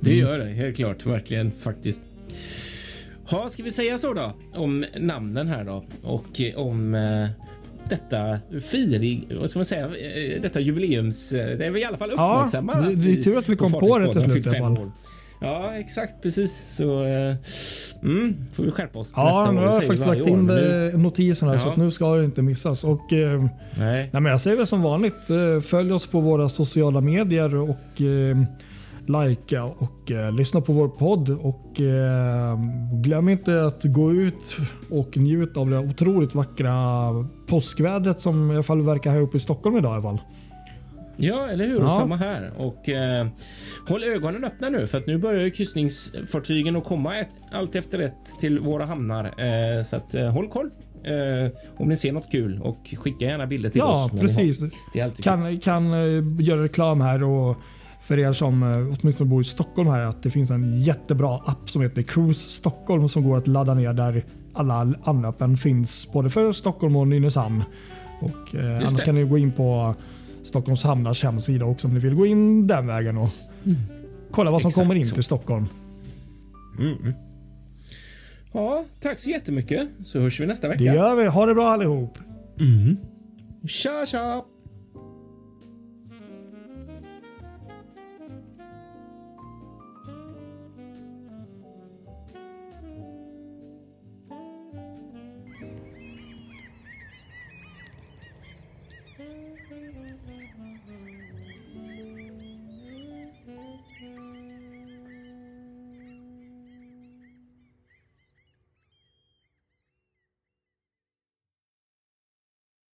Det 0.05 0.15
gör 0.15 0.39
det 0.39 0.45
helt 0.45 0.77
klart, 0.77 1.07
verkligen 1.07 1.51
faktiskt. 1.53 2.03
Ja, 3.31 3.49
ska 3.49 3.63
vi 3.63 3.71
säga 3.71 3.99
så 3.99 4.13
då 4.15 4.33
om 4.55 4.85
namnen 4.99 5.49
här 5.49 5.65
då 5.65 5.85
och 6.03 6.41
eh, 6.41 6.55
om 6.59 6.95
eh, 6.95 7.29
detta 7.89 8.39
firing, 8.61 9.27
vad 9.41 9.51
ska 9.51 9.59
man 9.59 9.65
säga, 9.67 9.85
eh, 9.87 10.41
detta 10.43 10.61
jubileums, 10.61 11.33
eh, 11.33 11.59
det 11.59 11.67
är 11.67 11.71
vi 11.71 11.81
i 11.81 11.85
alla 11.85 11.97
fall 11.97 12.11
Ja, 12.17 12.35
uppmärksamma. 12.35 12.73
att 12.73 13.03
det 13.05 13.13
är 13.13 13.23
tur 13.23 13.39
att 13.39 13.49
vi 13.49 13.57
kom 13.57 13.73
på 13.73 13.99
det 13.99 14.13
till 14.13 14.23
har 14.23 14.29
slut 14.29 14.47
i 14.47 14.49
alla 14.49 14.59
fall. 14.59 14.79
år. 14.79 14.93
Ja, 15.41 15.73
exakt 15.75 16.23
precis. 16.23 16.77
Så 16.77 17.05
eh, 17.05 17.35
mm, 18.03 18.37
får 18.53 18.63
vi 18.65 18.71
skärpa 18.71 18.99
oss 18.99 19.13
Ja, 19.17 19.25
nästa 19.25 19.53
nu 19.53 19.59
år. 19.59 19.63
har 19.63 19.69
Det 19.69 19.75
jag 19.75 19.83
säger 19.83 19.87
faktiskt 19.89 20.07
lagt 20.07 20.29
in 20.31 20.47
nu- 20.47 20.93
notisen 20.99 21.49
här 21.49 21.59
så 21.59 21.67
Ja. 21.67 21.71
att 21.73 21.77
nu 21.79 21.91
ska 21.91 22.15
det 22.15 22.25
inte 22.25 22.43
missas. 22.43 22.85
Och, 22.85 23.13
eh, 23.13 23.41
Nej. 23.79 24.09
Nej, 24.13 24.23
men 24.23 24.25
jag 24.25 24.41
säger 24.41 24.57
det 24.57 24.67
som 24.67 24.83
vanligt. 24.83 25.31
eh, 25.31 25.61
Följ 25.61 25.93
oss 25.93 26.07
på 26.07 26.21
våra 26.21 26.49
sociala 26.49 27.01
medier 27.01 27.55
och 27.55 28.01
likea 29.07 29.65
och 29.65 30.11
eh, 30.11 30.33
lyssna 30.33 30.61
på 30.61 30.73
vår 30.73 30.89
podd. 30.89 31.31
Och 31.31 31.81
eh, 31.81 32.59
glöm 32.93 33.29
inte 33.29 33.65
att 33.67 33.85
gå 33.85 34.13
ut 34.13 34.57
och 34.91 35.17
njut 35.17 35.57
av 35.57 35.71
det 35.71 35.79
otroligt 35.79 36.35
vackra 36.35 37.09
påskvädret 37.47 38.21
som 38.21 38.51
i 38.51 38.55
alla 38.55 38.63
fall 38.63 38.83
verkar 38.83 39.11
här 39.11 39.21
uppe 39.21 39.37
i 39.37 39.41
Stockholm 39.41 39.77
idag 39.77 39.91
i 39.91 39.95
alla 39.95 40.03
fall. 40.03 40.21
Ja, 41.17 41.49
eller 41.49 41.67
hur? 41.67 41.81
Ja. 41.81 41.89
Samma 41.91 42.17
här. 42.17 42.51
Och 42.59 42.89
eh, 42.89 43.27
håll 43.89 44.05
ögonen 44.05 44.45
öppna 44.45 44.69
nu 44.69 44.87
för 44.87 44.99
att 44.99 45.07
nu 45.07 45.19
börjar 45.19 45.49
kryssningsfartygen 45.49 46.77
att 46.77 46.85
komma 46.85 47.17
ett, 47.19 47.29
allt 47.53 47.77
efter 47.77 47.99
ett 47.99 48.39
till 48.41 48.59
våra 48.59 48.85
hamnar. 48.85 49.25
Eh, 49.25 49.83
så 49.83 49.97
att 49.97 50.15
eh, 50.15 50.29
håll 50.31 50.49
koll 50.49 50.71
eh, 51.05 51.51
om 51.77 51.89
ni 51.89 51.97
ser 51.97 52.13
något 52.13 52.31
kul 52.31 52.61
och 52.63 52.95
skicka 52.99 53.25
gärna 53.25 53.47
bilder 53.47 53.71
till 53.71 53.79
Ja, 53.79 54.05
oss. 54.05 54.13
har- 54.13 54.19
precis. 54.19 54.59
Kan, 55.23 55.59
kan 55.59 55.93
eh, 55.93 56.25
göra 56.41 56.63
reklam 56.65 57.01
här 57.01 57.23
och 57.23 57.57
för 58.03 58.19
er 58.19 58.33
som 58.33 58.63
eh, 58.63 58.97
åtminstone 59.01 59.31
bor 59.31 59.41
i 59.41 59.45
Stockholm 59.45 59.89
här 59.89 60.01
att 60.01 60.23
det 60.23 60.31
finns 60.31 60.51
en 60.51 60.83
jättebra 60.83 61.37
app 61.45 61.71
som 61.71 61.83
heter 61.83 62.03
Cruise 62.03 62.51
Stockholm 62.51 63.09
som 63.09 63.23
går 63.29 63.39
att 63.39 63.47
ladda 63.47 63.75
ner 63.75 63.93
där 63.93 64.25
alla 64.53 64.95
anlöpen 65.05 65.57
finns 65.57 66.13
både 66.13 66.31
för 66.31 66.53
Stockholm 66.53 66.97
och 66.97 67.09
Nynäshamn. 67.09 67.63
Och, 68.21 68.55
eh, 68.55 68.77
annars 68.79 68.93
det. 68.99 69.05
kan 69.05 69.15
ni 69.15 69.25
gå 69.25 69.39
in 69.39 69.53
på 69.53 69.95
Stockholms 70.43 70.83
hamnars 70.85 71.23
hemsida 71.25 71.65
också 71.65 71.87
om 71.87 71.95
ni 71.95 72.01
vill 72.01 72.15
gå 72.15 72.27
in 72.27 72.67
den 72.67 72.87
vägen 72.87 73.19
och 73.19 73.29
kolla 74.31 74.51
vad 74.51 74.61
som 74.63 74.69
Exakt 74.69 74.85
kommer 74.85 74.95
in 74.95 75.07
så. 75.07 75.15
till 75.15 75.25
Stockholm. 75.25 75.67
Mm. 76.79 77.15
Ja, 78.53 78.85
tack 79.01 79.19
så 79.19 79.31
jättemycket 79.31 79.89
så 80.05 80.21
hörs 80.21 80.41
vi 80.41 80.47
nästa 80.47 80.67
Det 80.69 80.73
vecka. 80.73 80.85
gör 80.95 81.17
vi. 81.17 81.27
Ha 81.27 81.47
det 81.47 81.55
bra 81.55 81.69
allihop. 81.71 82.19
Tja, 83.69 84.07
tja! 84.07 84.45